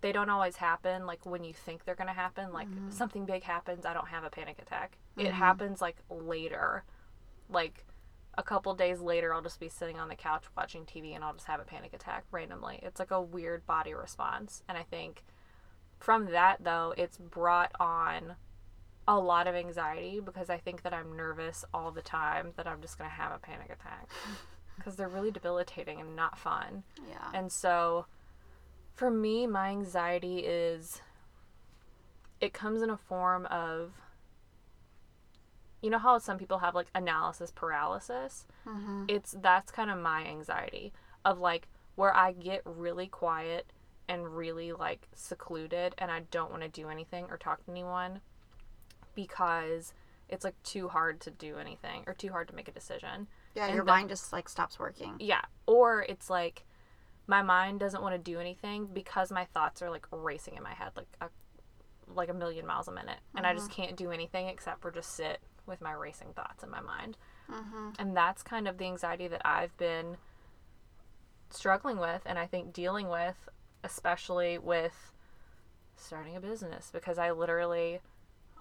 they 0.00 0.12
don't 0.12 0.30
always 0.30 0.56
happen 0.56 1.04
like 1.04 1.26
when 1.26 1.44
you 1.44 1.52
think 1.52 1.84
they're 1.84 1.94
going 1.94 2.06
to 2.06 2.12
happen. 2.12 2.52
Like 2.52 2.68
mm-hmm. 2.68 2.90
something 2.90 3.24
big 3.24 3.42
happens 3.42 3.86
i 3.86 3.94
don't 3.94 4.08
have 4.08 4.24
a 4.24 4.30
panic 4.30 4.58
attack. 4.60 4.98
It 5.16 5.24
mm-hmm. 5.24 5.32
happens 5.32 5.80
like 5.80 5.96
later. 6.10 6.84
Like 7.48 7.84
a 8.40 8.42
couple 8.42 8.74
days 8.74 9.00
later 9.00 9.34
I'll 9.34 9.42
just 9.42 9.60
be 9.60 9.68
sitting 9.68 10.00
on 10.00 10.08
the 10.08 10.14
couch 10.14 10.44
watching 10.56 10.86
TV 10.86 11.14
and 11.14 11.22
I'll 11.22 11.34
just 11.34 11.46
have 11.46 11.60
a 11.60 11.64
panic 11.64 11.92
attack 11.92 12.24
randomly. 12.32 12.80
It's 12.82 12.98
like 12.98 13.10
a 13.10 13.20
weird 13.20 13.66
body 13.66 13.92
response. 13.92 14.62
And 14.66 14.78
I 14.78 14.82
think 14.82 15.22
from 15.98 16.30
that 16.32 16.64
though, 16.64 16.94
it's 16.96 17.18
brought 17.18 17.70
on 17.78 18.36
a 19.06 19.18
lot 19.18 19.46
of 19.46 19.54
anxiety 19.54 20.20
because 20.20 20.48
I 20.48 20.56
think 20.56 20.82
that 20.82 20.94
I'm 20.94 21.14
nervous 21.14 21.66
all 21.74 21.90
the 21.90 22.00
time 22.00 22.52
that 22.56 22.66
I'm 22.66 22.80
just 22.80 22.96
going 22.96 23.10
to 23.10 23.14
have 23.14 23.32
a 23.32 23.38
panic 23.38 23.66
attack 23.66 24.08
because 24.76 24.96
they're 24.96 25.08
really 25.08 25.30
debilitating 25.30 26.00
and 26.00 26.16
not 26.16 26.38
fun. 26.38 26.82
Yeah. 27.10 27.38
And 27.38 27.52
so 27.52 28.06
for 28.94 29.10
me, 29.10 29.46
my 29.46 29.68
anxiety 29.68 30.38
is 30.38 31.02
it 32.40 32.54
comes 32.54 32.80
in 32.80 32.88
a 32.88 32.96
form 32.96 33.44
of 33.46 33.92
you 35.82 35.90
know 35.90 35.98
how 35.98 36.18
some 36.18 36.38
people 36.38 36.58
have 36.58 36.74
like 36.74 36.88
analysis 36.94 37.50
paralysis? 37.50 38.46
Mm-hmm. 38.66 39.04
It's 39.08 39.36
that's 39.40 39.72
kind 39.72 39.90
of 39.90 39.98
my 39.98 40.24
anxiety 40.24 40.92
of 41.24 41.38
like 41.38 41.68
where 41.94 42.14
I 42.14 42.32
get 42.32 42.62
really 42.64 43.06
quiet 43.06 43.72
and 44.08 44.36
really 44.36 44.72
like 44.72 45.08
secluded 45.14 45.94
and 45.98 46.10
I 46.10 46.22
don't 46.30 46.50
want 46.50 46.62
to 46.62 46.68
do 46.68 46.88
anything 46.88 47.26
or 47.30 47.36
talk 47.36 47.64
to 47.64 47.70
anyone 47.70 48.20
because 49.14 49.94
it's 50.28 50.44
like 50.44 50.60
too 50.62 50.88
hard 50.88 51.20
to 51.20 51.30
do 51.30 51.58
anything 51.58 52.04
or 52.06 52.14
too 52.14 52.30
hard 52.30 52.48
to 52.48 52.54
make 52.54 52.68
a 52.68 52.72
decision. 52.72 53.28
Yeah, 53.54 53.66
And 53.66 53.74
your 53.74 53.84
mind 53.84 54.08
just 54.08 54.32
like 54.32 54.48
stops 54.48 54.78
working. 54.78 55.16
Yeah. 55.18 55.42
Or 55.66 56.02
it's 56.08 56.30
like 56.30 56.64
my 57.26 57.42
mind 57.42 57.80
doesn't 57.80 58.02
want 58.02 58.14
to 58.14 58.18
do 58.18 58.40
anything 58.40 58.88
because 58.92 59.30
my 59.30 59.44
thoughts 59.46 59.82
are 59.82 59.90
like 59.90 60.06
racing 60.10 60.56
in 60.56 60.62
my 60.62 60.74
head 60.74 60.90
like 60.96 61.06
a 61.20 61.28
like 62.12 62.28
a 62.28 62.34
million 62.34 62.66
miles 62.66 62.88
a 62.88 62.92
minute 62.92 63.18
and 63.36 63.46
I 63.46 63.54
just 63.54 63.70
mm-hmm. 63.70 63.82
can't 63.82 63.96
do 63.96 64.10
anything 64.10 64.48
except 64.48 64.82
for 64.82 64.90
just 64.90 65.14
sit 65.14 65.38
with 65.66 65.80
my 65.80 65.92
racing 65.92 66.28
thoughts 66.34 66.62
in 66.62 66.70
my 66.70 66.80
mind. 66.80 67.16
Mm-hmm. 67.50 67.90
And 67.98 68.16
that's 68.16 68.42
kind 68.42 68.68
of 68.68 68.78
the 68.78 68.84
anxiety 68.84 69.28
that 69.28 69.42
I've 69.44 69.76
been 69.76 70.16
struggling 71.50 71.98
with 71.98 72.22
and 72.26 72.38
I 72.38 72.46
think 72.46 72.72
dealing 72.72 73.08
with 73.08 73.48
especially 73.82 74.58
with 74.58 75.12
starting 75.96 76.36
a 76.36 76.40
business 76.40 76.90
because 76.92 77.18
I 77.18 77.30
literally 77.32 78.00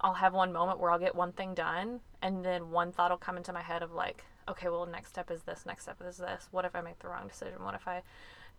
I'll 0.02 0.16
have 0.16 0.34
one 0.34 0.54
moment 0.54 0.80
where 0.80 0.92
I'll 0.92 1.00
get 1.00 1.16
one 1.16 1.32
thing 1.32 1.54
done 1.54 2.00
and 2.22 2.44
then 2.44 2.72
one 2.72 2.92
thought 2.92 3.12
will 3.12 3.18
come 3.18 3.38
into 3.38 3.54
my 3.54 3.62
head 3.62 3.84
of 3.84 3.92
like, 3.92 4.24
okay, 4.48 4.70
well 4.70 4.86
next 4.86 5.10
step 5.10 5.30
is 5.30 5.44
this, 5.44 5.66
next 5.66 5.84
step 5.84 5.98
is 6.06 6.18
this. 6.18 6.48
What 6.52 6.66
if 6.66 6.76
I 6.76 6.82
make 6.82 7.00
the 7.00 7.10
wrong 7.10 7.28
decision? 7.28 7.64
What 7.64 7.76
if 7.76 7.88
I 7.88 8.02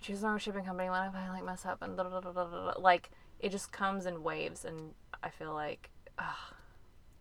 choose 0.00 0.20
the 0.20 0.29
wrong 0.29 0.38
shipping 0.38 0.64
company? 0.64 0.90
What 0.90 1.09
if 1.09 1.14
I 1.14 1.29
like 1.31 1.44
mess 1.44 1.64
up 1.66 1.83
and 1.83 1.96
da 1.96 2.05
da 2.05 2.20
da 2.20 2.72
like 2.79 3.11
it 3.40 3.50
just 3.50 3.72
comes 3.72 4.07
in 4.07 4.22
waves 4.22 4.64
and 4.64 4.92
I 5.22 5.31
feel 5.31 5.55
like 5.55 5.90
ugh, 6.18 6.55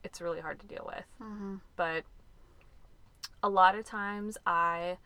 it's 0.03 0.21
really 0.21 0.39
hard 0.39 0.59
to 0.59 0.67
deal 0.67 0.83
with. 0.85 1.05
Mm-hmm. 1.21 1.55
But 1.75 2.03
a 3.41 3.49
lot 3.49 3.75
of 3.75 3.85
times 3.85 4.37
I 4.45 4.97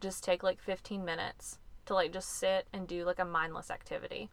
just 0.00 0.22
take 0.22 0.42
like 0.42 0.60
15 0.60 1.04
minutes 1.04 1.58
to 1.86 1.94
like 1.94 2.12
just 2.12 2.30
sit 2.30 2.66
and 2.72 2.86
do 2.86 3.04
like 3.04 3.18
a 3.18 3.24
mindless 3.24 3.70
activity. 3.70 4.30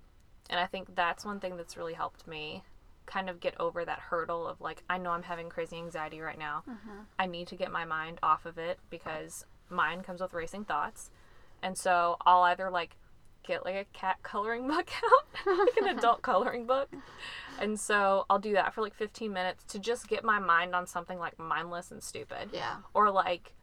And 0.50 0.60
I 0.60 0.66
think 0.66 0.96
that's 0.96 1.26
one 1.26 1.40
thing 1.40 1.58
that's 1.58 1.78
really 1.78 1.94
helped 1.94 2.28
me 2.28 2.64
kind 3.06 3.30
of 3.30 3.40
get 3.40 3.60
over 3.60 3.86
that 3.86 4.00
hurdle 4.00 4.48
of 4.48 4.62
like 4.62 4.84
I 4.90 4.98
know 4.98 5.12
I'm 5.12 5.24
having 5.24 5.50
crazy 5.50 5.78
anxiety 5.78 6.22
right 6.22 6.38
now. 6.38 6.64
Mm-hmm. 6.70 7.02
I 7.18 7.26
need 7.26 7.48
to 7.48 7.56
get 7.56 7.72
my 7.72 7.86
mind 7.86 8.20
off 8.22 8.46
of 8.46 8.58
it 8.58 8.80
because 8.90 9.46
mine 9.70 10.02
comes 10.02 10.22
with 10.22 10.34
racing 10.34 10.66
thoughts. 10.66 11.10
And 11.62 11.78
so 11.78 12.18
I'll 12.26 12.44
either 12.44 12.70
like 12.70 12.96
get 13.46 13.66
like 13.66 13.76
a 13.76 13.86
cat 13.98 14.18
coloring 14.24 14.68
book 14.68 14.90
out, 15.04 15.58
like 15.58 15.78
an 15.78 15.98
adult 15.98 16.22
coloring 16.30 16.66
book. 16.66 16.90
And 17.60 17.80
so 17.80 18.26
I'll 18.30 18.40
do 18.40 18.54
that 18.54 18.74
for 18.74 18.82
like 18.82 18.94
15 18.94 19.32
minutes 19.32 19.64
to 19.70 19.80
just 19.80 20.08
get 20.08 20.24
my 20.24 20.40
mind 20.40 20.76
on 20.76 20.88
something 20.88 21.18
like 21.20 21.40
mindless 21.40 21.92
and 21.92 22.04
stupid 22.04 22.50
Yeah. 22.52 22.78
or 22.94 23.10
like 23.12 23.54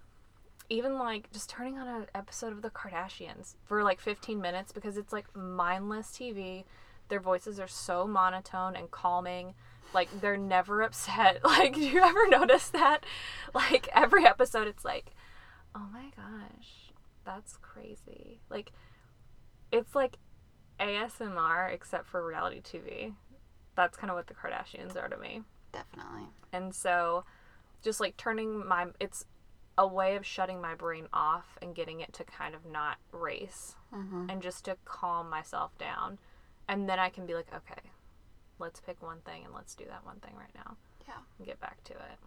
even 0.71 0.99
like 0.99 1.31
just 1.33 1.51
turning 1.51 1.77
on 1.79 1.87
an 1.87 2.07
episode 2.15 2.53
of 2.53 2.63
the 2.63 2.71
Kardashians 2.71 3.57
for 3.65 3.83
like 3.83 4.01
15 4.01 4.41
minutes 4.41 4.73
because 4.73 4.97
it's 4.97 5.13
like 5.13 5.27
mindless 5.37 6.07
TV. 6.09 6.65
Their 7.09 7.21
voices 7.21 7.61
are 7.61 7.69
so 7.69 8.07
monotone 8.07 8.75
and 8.77 8.91
calming. 8.91 9.53
Like 9.93 10.09
they're 10.23 10.39
never 10.39 10.81
upset. 10.89 11.45
Like 11.45 11.75
do 11.75 11.81
you 11.81 12.01
ever 12.01 12.27
notice 12.29 12.71
that? 12.71 13.05
Like 13.55 13.89
every 13.95 14.25
episode 14.25 14.67
it's 14.69 14.85
like, 14.87 15.11
"Oh 15.75 15.87
my 15.93 16.05
gosh, 16.17 16.93
that's 17.27 17.59
crazy." 17.61 18.41
Like 18.49 18.73
it's 19.73 19.95
like 19.95 20.19
ASMR 20.79 21.73
except 21.73 22.07
for 22.07 22.25
reality 22.25 22.61
TV. 22.61 23.15
That's 23.75 23.97
kind 23.97 24.11
of 24.11 24.17
what 24.17 24.27
the 24.27 24.35
Kardashians 24.35 24.97
are 25.03 25.09
to 25.09 25.17
me. 25.17 25.43
Definitely. 25.73 26.29
And 26.53 26.75
so 26.75 27.25
just 27.83 27.99
like 28.01 28.17
turning 28.17 28.67
my 28.67 28.87
it's 29.01 29.25
a 29.79 29.87
way 29.87 30.17
of 30.17 30.27
shutting 30.27 30.61
my 30.61 30.75
brain 30.75 31.07
off 31.13 31.59
and 31.63 31.75
getting 31.75 32.01
it 32.01 32.13
to 32.13 32.25
kind 32.25 32.55
of 32.55 32.67
not 32.67 32.99
race 33.11 33.75
mm-hmm. 33.93 34.27
and 34.29 34.43
just 34.43 34.67
to 34.67 34.77
calm 34.85 35.31
myself 35.31 35.77
down. 35.79 36.19
And 36.69 36.89
then 36.89 36.99
I 36.99 37.09
can 37.09 37.27
be 37.27 37.35
like, 37.35 37.49
okay, 37.55 37.91
let's 38.59 38.81
pick 38.81 39.03
one 39.03 39.21
thing 39.25 39.45
and 39.45 39.55
let's 39.55 39.75
do 39.75 39.85
that 39.89 40.05
one 40.05 40.21
thing 40.21 40.35
right 40.37 40.55
now 40.55 40.77
Yeah. 41.09 41.15
and 41.39 41.47
get 41.47 41.59
back 41.59 41.83
to 41.85 41.95
it. 41.95 42.19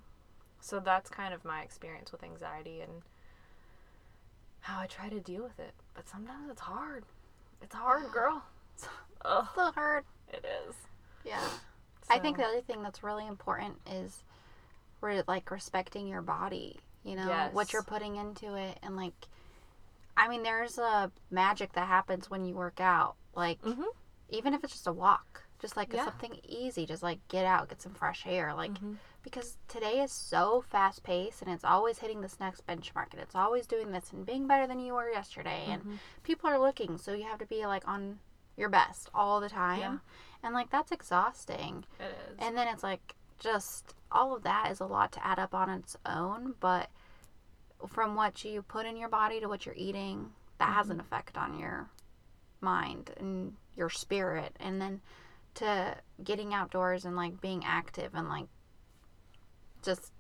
So 0.60 0.80
that's 0.80 1.10
kind 1.10 1.34
of 1.34 1.46
my 1.46 1.62
experience 1.62 2.12
with 2.12 2.24
anxiety 2.24 2.82
and 2.82 3.04
how 4.62 4.80
I 4.80 4.88
try 4.88 5.10
to 5.10 5.20
deal 5.20 5.44
with 5.44 5.60
it. 5.60 5.74
But 5.94 6.10
sometimes 6.10 6.50
it's 6.50 6.62
hard. 6.62 7.06
It's 7.66 7.74
hard, 7.74 8.12
girl. 8.12 8.44
Ugh, 9.26 9.48
So 9.56 9.72
hard. 9.72 10.06
it 10.32 10.46
is. 10.68 10.76
Yeah. 11.26 11.42
I 12.12 12.20
think 12.20 12.38
the 12.38 12.44
other 12.44 12.62
thing 12.62 12.84
that's 12.84 13.02
really 13.02 13.26
important 13.26 13.74
is 13.92 14.22
re- 15.02 15.24
like 15.28 15.50
respecting 15.50 16.08
your 16.08 16.22
body, 16.22 16.80
you 17.04 17.16
know, 17.16 17.50
what 17.54 17.74
you're 17.74 17.82
putting 17.82 18.18
into 18.18 18.54
it 18.54 18.78
and 18.84 18.96
like 18.96 19.14
I 20.16 20.28
mean 20.28 20.44
there's 20.44 20.78
a 20.78 21.12
magic 21.32 21.74
that 21.74 21.88
happens 21.88 22.30
when 22.30 22.46
you 22.46 22.54
work 22.54 22.80
out. 22.80 23.16
Like 23.34 23.60
Mhm. 23.64 23.86
even 24.30 24.54
if 24.54 24.64
it's 24.64 24.74
just 24.74 24.86
a 24.88 24.94
walk, 24.94 25.42
just 25.60 25.76
like 25.76 25.92
Yeah. 25.92 26.06
something 26.06 26.40
easy, 26.48 26.86
just 26.86 27.02
like 27.02 27.28
get 27.30 27.46
out, 27.46 27.70
get 27.70 27.82
some 27.82 27.96
fresh 27.96 28.28
air, 28.28 28.54
like 28.54 28.74
Mm-hmm. 28.74 28.94
Because 29.26 29.58
today 29.68 30.00
is 30.02 30.12
so 30.12 30.64
fast 30.70 31.02
paced 31.04 31.42
and 31.42 31.52
it's 31.52 31.66
always 31.66 31.98
hitting 31.98 32.22
this 32.22 32.40
next 32.40 32.66
benchmark 32.68 33.12
and 33.12 33.20
it's 33.20 33.34
always 33.36 33.66
doing 33.66 33.92
this 33.92 34.14
and 34.14 34.24
being 34.26 34.46
better 34.48 34.68
than 34.68 34.80
you 34.80 34.94
were 34.94 35.10
yesterday 35.10 35.64
Mm-hmm. 35.68 35.72
and 35.90 36.00
people 36.24 36.48
are 36.50 36.60
looking, 36.60 36.98
so 36.98 37.12
you 37.14 37.24
have 37.24 37.40
to 37.40 37.46
be 37.48 37.66
like 37.66 37.88
on 37.88 38.20
your 38.56 38.70
best 38.70 39.10
all 39.14 39.42
the 39.42 39.50
time. 39.50 39.80
Yeah. 39.80 39.98
And 40.44 40.54
like 40.54 40.70
that's 40.70 40.92
exhausting. 40.92 41.84
It 42.00 42.04
is. 42.04 42.38
And 42.38 42.56
then 42.56 42.68
it's 42.68 42.84
like 42.84 43.16
just 43.40 43.96
all 44.12 44.36
of 44.36 44.44
that 44.44 44.70
is 44.72 44.80
a 44.80 44.86
lot 44.86 45.12
to 45.14 45.26
add 45.26 45.40
up 45.40 45.56
on 45.56 45.70
its 45.72 45.98
own, 46.06 46.54
but 46.60 46.90
from 47.88 48.16
what 48.16 48.46
you 48.46 48.62
put 48.62 48.86
in 48.86 48.96
your 48.96 49.10
body 49.10 49.40
to 49.40 49.48
what 49.48 49.66
you're 49.66 49.76
eating, 49.76 50.30
that 50.60 50.74
has 50.74 50.90
an 50.92 51.00
effect 51.00 51.36
on 51.36 51.58
your 51.60 51.90
mind 52.62 53.12
and 53.18 53.54
your 53.76 53.90
spirit. 53.90 54.56
And 54.60 54.80
then 54.80 55.02
to 55.56 55.96
getting 56.24 56.54
outdoors 56.54 57.06
and 57.06 57.16
like 57.16 57.42
being 57.42 57.64
active 57.66 58.12
and 58.14 58.30
like 58.30 58.48
just 59.86 60.12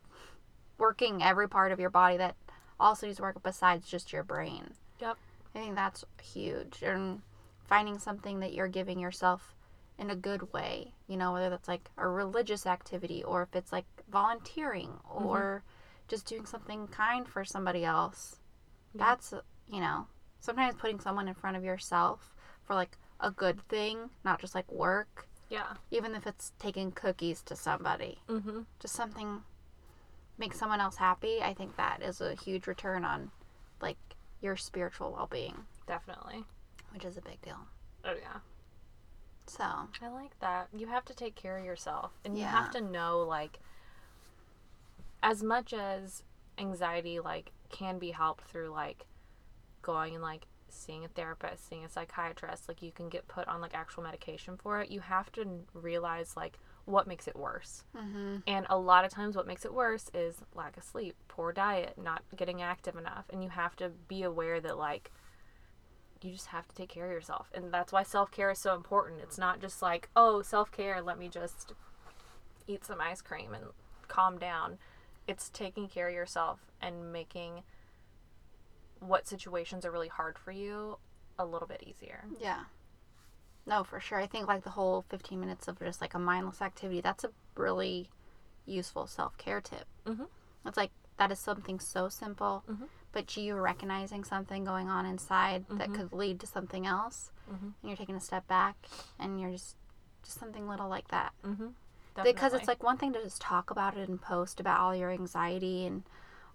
working 0.77 1.21
every 1.23 1.47
part 1.47 1.71
of 1.71 1.79
your 1.79 1.89
body 1.89 2.17
that 2.17 2.35
also 2.79 3.07
needs 3.07 3.19
work 3.19 3.41
besides 3.43 3.87
just 3.87 4.11
your 4.13 4.23
brain. 4.23 4.73
Yep. 4.99 5.17
I 5.53 5.59
think 5.59 5.75
that's 5.75 6.03
huge. 6.21 6.81
And 6.83 7.21
finding 7.67 7.97
something 7.97 8.39
that 8.41 8.53
you're 8.53 8.67
giving 8.67 8.99
yourself 8.99 9.55
in 9.97 10.09
a 10.09 10.15
good 10.15 10.51
way, 10.53 10.91
you 11.07 11.15
know, 11.17 11.31
whether 11.31 11.49
that's 11.49 11.67
like 11.69 11.89
a 11.97 12.07
religious 12.07 12.65
activity 12.65 13.23
or 13.23 13.43
if 13.43 13.55
it's 13.55 13.71
like 13.71 13.85
volunteering 14.11 14.89
or 15.09 15.63
just 16.07 16.25
doing 16.27 16.45
something 16.45 16.87
kind 16.87 17.27
for 17.27 17.45
somebody 17.45 17.85
else. 17.85 18.35
That's, 18.93 19.33
you 19.69 19.79
know, 19.79 20.07
sometimes 20.41 20.75
putting 20.75 20.99
someone 20.99 21.27
in 21.27 21.33
front 21.33 21.55
of 21.57 21.63
yourself 21.63 22.35
for 22.63 22.75
like 22.75 22.97
a 23.21 23.31
good 23.31 23.61
thing, 23.69 24.09
not 24.25 24.39
just 24.41 24.53
like 24.53 24.69
work, 24.71 25.27
yeah. 25.49 25.73
even 25.91 26.13
if 26.15 26.27
it's 26.27 26.51
taking 26.59 26.91
cookies 26.91 27.41
to 27.43 27.55
somebody, 27.55 28.19
Mm-hmm. 28.29 28.61
just 28.79 28.93
something 28.95 29.41
make 30.37 30.53
someone 30.53 30.81
else 30.81 30.95
happy. 30.97 31.41
I 31.41 31.53
think 31.53 31.75
that 31.77 32.01
is 32.01 32.21
a 32.21 32.35
huge 32.35 32.67
return 32.67 33.05
on 33.05 33.31
like 33.81 33.97
your 34.41 34.55
spiritual 34.55 35.11
well-being, 35.11 35.55
Definitely. 35.87 36.45
which 36.91 37.05
is 37.05 37.17
a 37.17 37.21
big 37.21 37.41
deal. 37.41 37.59
Oh 38.03 38.15
yeah. 38.21 38.39
So, 39.47 39.63
I 39.63 40.07
like 40.09 40.37
that. 40.39 40.69
You 40.75 40.87
have 40.87 41.05
to 41.05 41.13
take 41.13 41.35
care 41.35 41.57
of 41.57 41.65
yourself 41.65 42.11
and 42.25 42.37
you 42.37 42.45
have 42.45 42.71
to 42.71 42.81
know 42.81 43.19
like 43.19 43.59
as 45.21 45.43
much 45.43 45.73
as 45.73 46.23
anxiety 46.57 47.19
like 47.19 47.51
can 47.69 47.99
be 47.99 48.11
helped 48.11 48.45
through 48.45 48.69
like 48.69 49.05
going 49.81 50.15
and 50.15 50.23
like 50.23 50.47
seeing 50.69 51.05
a 51.05 51.07
therapist, 51.07 51.67
seeing 51.69 51.85
a 51.85 51.89
psychiatrist, 51.89 52.67
like 52.67 52.81
you 52.81 52.91
can 52.91 53.07
get 53.09 53.27
put 53.27 53.47
on 53.47 53.61
like 53.61 53.73
actual 53.73 54.03
medication 54.03 54.57
for 54.57 54.81
it. 54.81 54.91
You 54.91 54.99
have 54.99 55.31
to 55.33 55.45
realize 55.73 56.35
like 56.35 56.57
what 56.85 57.07
makes 57.07 57.27
it 57.27 57.35
worse. 57.35 57.83
mm-hmm. 57.95 58.37
And 58.47 58.65
a 58.69 58.77
lot 58.77 59.05
of 59.05 59.11
times, 59.11 59.35
what 59.35 59.47
makes 59.47 59.65
it 59.65 59.73
worse 59.73 60.09
is 60.13 60.37
lack 60.53 60.77
of 60.77 60.83
sleep, 60.83 61.15
poor 61.27 61.51
diet, 61.51 61.95
not 62.01 62.23
getting 62.35 62.61
active 62.61 62.95
enough. 62.95 63.25
And 63.31 63.43
you 63.43 63.49
have 63.49 63.75
to 63.77 63.89
be 64.07 64.23
aware 64.23 64.59
that, 64.61 64.77
like, 64.77 65.11
you 66.21 66.31
just 66.31 66.47
have 66.47 66.67
to 66.67 66.75
take 66.75 66.89
care 66.89 67.05
of 67.05 67.11
yourself. 67.11 67.49
And 67.53 67.71
that's 67.71 67.91
why 67.91 68.03
self 68.03 68.31
care 68.31 68.51
is 68.51 68.59
so 68.59 68.75
important. 68.75 69.21
It's 69.21 69.37
not 69.37 69.59
just 69.59 69.81
like, 69.81 70.09
oh, 70.15 70.41
self 70.41 70.71
care, 70.71 71.01
let 71.01 71.17
me 71.19 71.27
just 71.27 71.73
eat 72.67 72.85
some 72.85 73.01
ice 73.01 73.21
cream 73.21 73.53
and 73.53 73.65
calm 74.07 74.37
down. 74.37 74.77
It's 75.27 75.49
taking 75.49 75.87
care 75.87 76.07
of 76.09 76.13
yourself 76.13 76.59
and 76.81 77.11
making 77.11 77.63
what 78.99 79.27
situations 79.27 79.85
are 79.85 79.91
really 79.91 80.07
hard 80.07 80.37
for 80.37 80.51
you 80.51 80.97
a 81.37 81.45
little 81.45 81.67
bit 81.67 81.83
easier. 81.85 82.25
yeah. 82.39 82.61
No, 83.65 83.83
for 83.83 83.99
sure. 83.99 84.19
I 84.19 84.27
think 84.27 84.47
like 84.47 84.63
the 84.63 84.69
whole 84.71 85.03
15 85.09 85.39
minutes 85.39 85.67
of 85.67 85.79
just 85.79 86.01
like 86.01 86.13
a 86.13 86.19
mindless 86.19 86.61
activity, 86.61 87.01
that's 87.01 87.23
a 87.23 87.31
really 87.55 88.09
useful 88.65 89.07
self-care 89.07 89.61
tip. 89.61 89.85
Mhm. 90.05 90.27
It's 90.65 90.77
like 90.77 90.91
that 91.17 91.31
is 91.31 91.39
something 91.39 91.79
so 91.79 92.09
simple, 92.09 92.63
Mhm. 92.67 92.87
but 93.11 93.37
you 93.37 93.55
recognizing 93.55 94.23
something 94.23 94.63
going 94.65 94.89
on 94.89 95.05
inside 95.05 95.65
that 95.69 95.89
Mhm. 95.89 95.95
could 95.95 96.13
lead 96.13 96.39
to 96.41 96.47
something 96.47 96.85
else, 96.85 97.31
Mhm. 97.49 97.61
and 97.61 97.73
you're 97.83 97.95
taking 97.97 98.15
a 98.15 98.19
step 98.19 98.47
back, 98.47 98.75
and 99.19 99.39
you're 99.39 99.51
just 99.51 99.75
just 100.23 100.39
something 100.39 100.67
little 100.67 100.87
like 100.89 101.07
that. 101.09 101.33
Mm-hmm. 101.43 101.67
because 102.23 102.53
it's 102.53 102.67
like 102.67 102.81
one 102.81 102.97
thing 102.97 103.11
to 103.13 103.21
just 103.21 103.41
talk 103.41 103.69
about 103.69 103.95
it 103.97 104.07
and 104.09 104.19
post 104.21 104.59
about 104.61 104.79
all 104.79 104.95
your 104.95 105.11
anxiety 105.11 105.85
and 105.85 106.03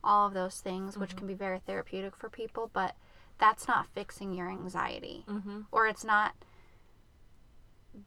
all 0.02 0.26
of 0.26 0.32
those 0.34 0.60
things 0.62 0.96
which 0.96 1.14
can 1.14 1.26
be 1.26 1.34
very 1.34 1.58
therapeutic 1.60 2.16
for 2.16 2.30
people 2.30 2.68
but 2.72 2.96
that's 3.38 3.68
not 3.68 3.86
fixing 3.88 4.32
your 4.32 4.48
anxiety 4.48 5.22
mm-hmm. 5.28 5.60
or 5.70 5.86
it's 5.86 6.02
not 6.02 6.34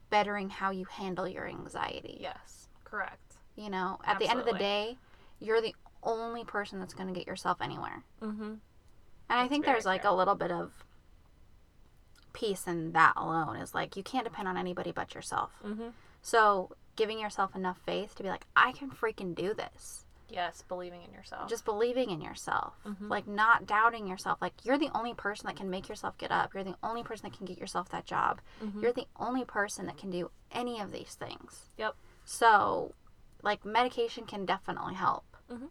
bettering 0.10 0.50
how 0.50 0.72
you 0.72 0.86
handle 0.86 1.28
your 1.28 1.48
anxiety 1.48 2.17
yes, 2.19 2.67
correct. 2.84 3.36
you 3.56 3.69
know 3.69 4.00
at 4.06 4.19
the 4.19 4.28
end 4.28 4.39
of 4.39 4.46
the 4.46 4.54
day 4.54 4.98
you're 5.39 5.62
the 5.62 5.76
only 6.04 6.43
person 6.43 6.80
that's 6.80 6.93
going 6.93 7.08
to 7.08 7.13
get 7.17 7.28
yourself 7.28 7.58
anywhere 7.62 8.04
Mm-hmm. 8.22 8.43
and 8.43 8.60
i 9.30 9.48
think 9.48 9.65
there's 9.65 9.86
like 9.86 10.04
fair. 10.04 10.12
a 10.12 10.13
little 10.15 10.36
bit 10.36 10.52
of 10.52 10.72
peace 12.34 12.65
in 12.67 12.93
that 12.93 13.13
alone 13.15 13.58
is 13.58 13.74
like 13.76 13.96
you 13.96 14.04
can't 14.04 14.24
depend 14.26 14.48
on 14.48 14.58
anybody 14.58 14.91
but 14.91 15.13
yourself 15.13 15.52
Mm-hmm. 15.65 15.89
so 16.22 16.72
giving 16.96 17.19
yourself 17.19 17.56
enough 17.56 17.78
faith 17.86 18.15
to 18.15 18.24
be 18.24 18.30
like 18.30 18.46
i 18.56 18.72
can 18.72 18.89
freaking 18.89 19.36
do 19.36 19.54
this 19.54 20.03
Yes, 20.34 20.63
believing 20.67 21.04
in 21.04 21.13
yourself. 21.13 21.48
just 21.50 21.63
believing 21.65 22.10
in 22.10 22.19
yourself 22.22 22.74
Mhm. 22.86 23.10
like 23.10 23.28
not 23.28 23.65
doubting 23.65 24.08
yourself 24.08 24.41
like 24.41 24.54
you're 24.65 24.78
the 24.80 24.89
only 24.96 25.13
person 25.13 25.46
that 25.48 25.56
can 25.56 25.69
make 25.69 25.88
yourself 25.88 26.17
get 26.17 26.32
up 26.32 26.54
you're 26.54 26.63
the 26.63 26.76
only 26.84 27.04
person 27.04 27.30
that 27.30 27.38
can 27.38 27.46
get 27.46 27.58
yourself 27.58 27.89
that 27.89 28.06
job 28.06 28.41
Mhm. 28.62 28.82
you're 28.82 28.93
the 28.93 29.08
only 29.17 29.46
person 29.46 29.86
that 29.86 29.98
can 29.98 30.10
do 30.10 30.32
any 30.52 30.80
of 30.80 30.91
these 30.91 31.13
things 31.15 31.69
Yep. 31.78 31.96
so 32.26 32.93
like 33.43 33.63
medication 33.63 34.26
can 34.26 34.46
definitely 34.46 34.96
help 34.96 35.26
Mhm. 35.50 35.69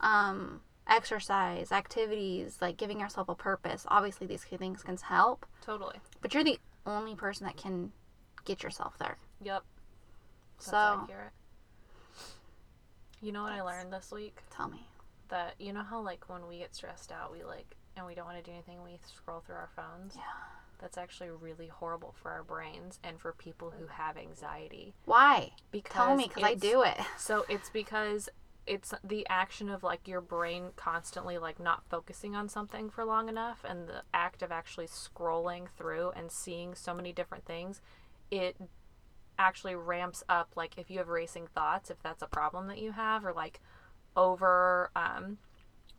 um 0.00 0.62
exercise 0.86 1.72
activities 1.72 2.62
like 2.62 2.76
giving 2.76 3.00
yourself 3.00 3.28
a 3.28 3.34
purpose 3.34 3.84
obviously 3.88 4.26
these 4.26 4.44
things 4.44 4.82
can 4.84 4.96
help 4.96 5.44
totally. 5.60 6.00
but 6.20 6.32
you're 6.32 6.44
the 6.44 6.60
only 6.86 7.16
person 7.16 7.44
that 7.44 7.56
can 7.56 7.92
get 8.44 8.62
yourself 8.62 8.96
there 8.98 9.18
Yep. 9.40 9.64
That's 10.58 10.70
so 10.70 10.76
accurate. 11.02 11.32
You 13.26 13.32
know 13.32 13.42
what 13.42 13.50
I 13.52 13.62
learned 13.62 13.92
this 13.92 14.12
week? 14.12 14.38
tell 14.50 14.68
me 14.68 14.86
That 15.30 15.54
you 15.58 15.72
know 15.72 15.82
how 15.82 16.00
like 16.00 16.28
when 16.28 16.46
we 16.46 16.58
get 16.58 16.76
stressed 16.76 17.10
out, 17.10 17.32
we 17.32 17.42
like 17.42 17.74
and 17.96 18.06
we 18.06 18.14
don't 18.14 18.24
want 18.26 18.36
to 18.38 18.42
do 18.44 18.52
anything, 18.52 18.84
we 18.84 18.98
scroll 19.04 19.40
through 19.40 19.56
our 19.56 19.68
phones. 19.74 20.12
yeah 20.14 20.22
That's 20.80 20.96
actually 20.96 21.30
really 21.30 21.66
horrible 21.66 22.14
for 22.22 22.30
our 22.30 22.44
brains 22.44 23.00
and 23.02 23.18
for 23.18 23.32
people 23.32 23.72
who 23.76 23.88
have 23.88 24.16
anxiety. 24.16 24.94
why 25.06 25.50
Because 25.72 25.92
tell 25.96 26.14
me 26.16 26.28
because 26.28 26.44
i 26.44 26.54
do 26.54 26.82
it 26.82 26.98
So 27.18 27.44
it's 27.48 27.68
because 27.68 28.28
it's 28.64 28.94
the 29.02 29.26
action 29.28 29.70
of 29.70 29.82
like 29.82 30.06
your 30.06 30.20
brain 30.20 30.66
constantly 30.76 31.36
like 31.36 31.58
not 31.58 31.82
focusing 31.90 32.36
on 32.36 32.48
something 32.48 32.90
for 32.90 33.04
long 33.04 33.28
enough 33.28 33.64
and 33.68 33.88
the 33.88 34.02
act 34.14 34.40
of 34.40 34.52
actually 34.52 34.86
scrolling 34.86 35.66
through 35.76 36.12
and 36.14 36.30
seeing 36.30 36.76
so 36.76 36.94
many 36.94 37.12
different 37.12 37.44
things 37.44 37.80
it 38.30 38.56
actually 39.38 39.74
ramps 39.74 40.22
up 40.28 40.50
like 40.56 40.78
if 40.78 40.90
you 40.90 40.98
have 40.98 41.08
racing 41.08 41.46
thoughts 41.54 41.90
if 41.90 42.02
that's 42.02 42.22
a 42.22 42.26
problem 42.26 42.66
that 42.68 42.78
you 42.78 42.92
have 42.92 43.24
or 43.24 43.32
like 43.32 43.60
over 44.16 44.90
um 44.96 45.38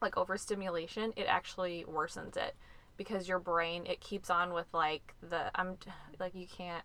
like 0.02 0.17
overstimulation 0.17 1.13
it 1.15 1.26
actually 1.28 1.86
worsens 1.89 2.38
it. 2.38 2.56
Because 2.97 3.28
your 3.28 3.39
brain 3.39 3.86
it 3.86 4.02
keeps 4.02 4.30
on 4.30 4.54
with 4.54 4.67
like 4.73 5.13
the 5.21 5.52
i'm 5.54 5.78
like 6.19 6.34
you 6.34 6.47
can't 6.47 6.84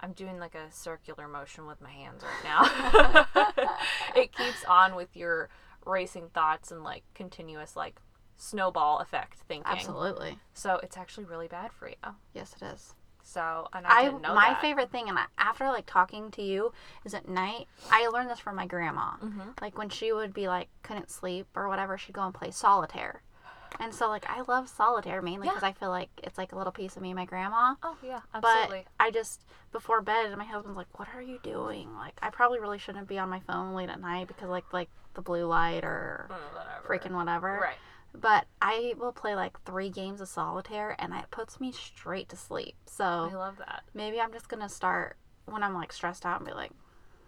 i'm 0.00 0.12
doing 0.12 0.38
like 0.38 0.54
a 0.54 0.72
circular 0.72 1.28
motion 1.28 1.66
with 1.66 1.80
my 1.82 1.90
hands 1.90 2.22
right 2.22 2.44
now. 2.44 3.26
It 4.16 4.32
keeps 4.32 4.64
on 4.64 4.96
with 4.96 5.14
your 5.16 5.48
racing 5.86 6.28
thoughts 6.34 6.70
and 6.72 6.82
like 6.82 7.04
continuous 7.14 7.76
like 7.76 8.00
snowball 8.36 8.98
effect 8.98 9.38
thinking. 9.46 9.70
Absolutely. 9.70 10.38
So 10.54 10.80
it's 10.82 10.96
actually 10.96 11.24
really 11.24 11.48
bad 11.48 11.72
for 11.72 11.88
you. 11.88 11.94
Yes 12.34 12.54
it 12.60 12.64
is 12.64 12.94
so 13.30 13.68
and 13.72 13.86
i, 13.86 13.98
I, 14.00 14.04
didn't 14.04 14.22
know 14.22 14.34
my 14.34 14.50
that. 14.50 14.60
favorite 14.60 14.90
thing, 14.90 15.08
and 15.08 15.18
I, 15.18 15.24
after 15.38 15.66
like 15.68 15.86
talking 15.86 16.30
to 16.32 16.42
you, 16.42 16.72
is 17.04 17.14
at 17.14 17.28
night. 17.28 17.66
I 17.90 18.08
learned 18.08 18.30
this 18.30 18.38
from 18.40 18.56
my 18.56 18.66
grandma. 18.66 19.12
Mhm. 19.22 19.60
Like 19.60 19.78
when 19.78 19.88
she 19.88 20.12
would 20.12 20.34
be 20.34 20.48
like 20.48 20.68
couldn't 20.82 21.10
sleep 21.10 21.46
or 21.54 21.68
whatever, 21.68 21.96
she'd 21.96 22.12
go 22.14 22.22
and 22.22 22.34
play 22.34 22.50
solitaire. 22.50 23.22
And 23.78 23.94
so 23.94 24.08
like 24.08 24.28
I 24.28 24.42
love 24.42 24.68
solitaire 24.68 25.22
mainly 25.22 25.46
because 25.48 25.62
Yeah. 25.62 25.68
I 25.68 25.72
feel 25.72 25.90
like 25.90 26.10
it's 26.24 26.36
like 26.36 26.52
a 26.52 26.56
little 26.56 26.72
piece 26.72 26.96
of 26.96 27.02
me 27.02 27.10
and 27.10 27.16
my 27.16 27.24
grandma. 27.24 27.76
oh 27.82 27.96
yeah 28.02 28.20
But 28.32 28.44
absolutely 28.44 28.84
I 28.98 29.10
just 29.10 29.46
before 29.72 30.00
bed, 30.02 30.36
my 30.36 30.44
husband's 30.44 30.76
like, 30.76 30.98
"What 30.98 31.08
are 31.14 31.22
you 31.22 31.38
doing?" 31.42 31.94
Like 31.96 32.18
I 32.20 32.30
probably 32.30 32.58
really 32.58 32.78
shouldn't 32.78 33.06
be 33.08 33.18
on 33.18 33.28
my 33.30 33.40
phone 33.40 33.74
late 33.74 33.88
at 33.88 34.00
night 34.00 34.26
because 34.28 34.48
like 34.48 34.70
like 34.72 34.90
the 35.14 35.22
blue 35.22 35.46
light 35.46 35.84
or 35.84 36.26
Mm, 36.28 36.54
whatever. 36.54 36.88
freaking 36.88 37.14
whatever. 37.16 37.58
right 37.62 37.76
But 38.14 38.46
I 38.60 38.94
will 38.98 39.12
play 39.12 39.34
like 39.34 39.60
three 39.64 39.88
games 39.88 40.20
of 40.20 40.28
solitaire, 40.28 40.96
and 40.98 41.14
it 41.14 41.30
puts 41.30 41.60
me 41.60 41.72
straight 41.72 42.28
to 42.30 42.36
sleep. 42.36 42.74
So 42.86 43.04
i 43.04 43.34
love 43.34 43.58
that 43.58 43.82
Maybe 43.94 44.20
I'm 44.20 44.32
just 44.32 44.48
gonna 44.48 44.68
start 44.68 45.16
when 45.46 45.62
I'm 45.62 45.74
like 45.74 45.92
stressed 45.92 46.26
out 46.26 46.38
and 46.40 46.46
be 46.46 46.52
like, 46.54 46.72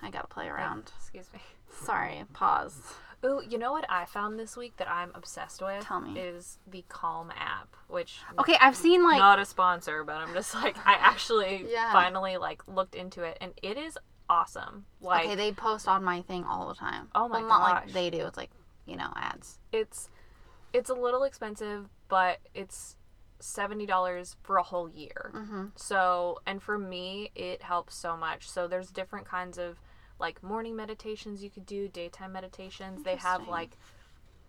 I 0.03 0.11
gotta 0.11 0.27
play 0.29 0.49
around. 0.49 0.90
excuse 0.97 1.29
me 1.33 1.40
Sorry, 1.85 2.25
pause. 2.33 2.95
Ooh, 3.25 3.40
you 3.49 3.57
know 3.57 3.71
what 3.71 3.85
I 3.88 4.05
found 4.05 4.37
this 4.38 4.57
week 4.57 4.77
that 4.79 4.90
I'm 4.90 5.12
obsessed 5.14 5.62
with? 5.62 5.85
Tell 5.85 6.01
me. 6.01 6.18
Is 6.18 6.59
the 6.66 6.85
Calm 6.88 7.31
app, 7.37 7.77
which 7.88 8.18
Okay, 8.40 8.57
I've 8.61 8.77
seen 8.77 9.05
like 9.05 9.18
not 9.18 9.38
a 9.38 9.45
sponsor, 9.45 10.03
but 10.03 10.16
I'm 10.16 10.35
just 10.35 10.55
like 10.55 10.77
I 10.85 10.95
actually 11.01 11.66
Yeah. 11.71 11.92
finally 11.92 12.37
like 12.37 12.62
looked 12.66 12.97
into 12.97 13.23
it 13.23 13.38
and 13.40 13.53
it 13.62 13.79
is 13.79 13.97
awesome. 14.29 14.87
Like 15.01 15.25
okay, 15.27 15.35
they 15.37 15.53
post 15.53 15.87
on 15.87 16.03
my 16.03 16.23
thing 16.23 16.45
all 16.45 16.68
the 16.68 16.75
time. 16.75 17.09
Oh 17.14 17.29
my 17.29 17.40
well, 17.40 17.49
not 17.49 17.61
like 17.85 17.92
they 17.92 18.11
do. 18.11 18.27
It's 18.27 18.37
like 18.37 18.51
you 18.87 18.97
know 18.97 19.12
ads. 19.14 19.59
it's 19.73 20.11
it's 20.72 20.90
a 20.90 20.94
little 20.94 21.24
expensive, 21.24 21.88
but 22.08 22.38
it's 22.54 22.96
$70 23.40 24.37
for 24.42 24.56
a 24.56 24.62
whole 24.62 24.88
year. 24.88 25.32
Mm-hmm. 25.35 25.66
So, 25.76 26.38
and 26.46 26.62
for 26.62 26.78
me, 26.78 27.30
it 27.35 27.62
helps 27.62 27.94
so 27.94 28.16
much. 28.16 28.48
So, 28.48 28.66
there's 28.68 28.90
different 28.90 29.26
kinds 29.26 29.58
of 29.58 29.80
like 30.18 30.42
morning 30.42 30.76
meditations 30.76 31.42
you 31.42 31.50
could 31.50 31.66
do, 31.66 31.88
daytime 31.88 32.32
meditations. 32.32 33.02
They 33.02 33.16
have 33.16 33.48
like 33.48 33.76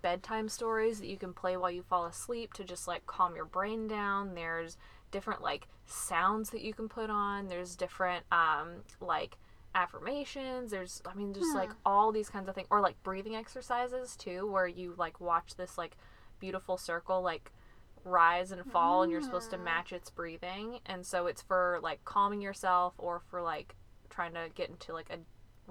bedtime 0.04 0.48
stories 0.50 1.00
that 1.00 1.08
you 1.08 1.18
can 1.18 1.34
play 1.34 1.58
while 1.58 1.72
you 1.72 1.82
fall 1.82 2.06
asleep 2.06 2.54
to 2.54 2.64
just 2.64 2.88
like 2.88 3.06
calm 3.08 3.36
your 3.36 3.46
brain 3.46 3.88
down. 3.88 4.36
There's 4.36 4.78
different 5.10 5.42
like 5.42 5.68
sounds 5.86 6.52
that 6.52 6.62
you 6.62 6.74
can 6.74 6.88
put 6.88 7.10
on. 7.10 7.48
There's 7.48 7.76
different 7.76 8.26
um 8.32 8.84
like 9.02 9.38
affirmations. 9.74 10.70
There's 10.70 11.02
I 11.06 11.16
mean 11.16 11.34
just 11.34 11.56
like 11.56 11.72
all 11.86 12.12
these 12.12 12.30
kinds 12.30 12.48
of 12.48 12.54
things 12.54 12.68
or 12.70 12.82
like 12.82 13.02
breathing 13.02 13.36
exercises 13.36 14.16
too 14.16 14.46
where 14.46 14.68
you 14.68 14.94
like 14.98 15.20
watch 15.20 15.56
this 15.56 15.78
like 15.78 15.98
beautiful 16.44 16.76
circle 16.76 17.22
like 17.22 17.54
rise 18.04 18.52
and 18.52 18.70
fall 18.70 19.02
and 19.02 19.10
you're 19.10 19.22
supposed 19.22 19.50
to 19.50 19.58
match 19.58 19.94
its 19.94 20.10
breathing. 20.10 20.80
And 20.86 21.06
so 21.06 21.28
it's 21.28 21.42
for 21.42 21.80
like 21.82 22.04
calming 22.04 22.42
yourself 22.42 22.94
or 22.98 23.22
for 23.30 23.42
like 23.42 23.76
trying 24.10 24.34
to 24.34 24.50
get 24.54 24.70
into 24.70 24.92
like 24.92 25.10
a 25.10 25.20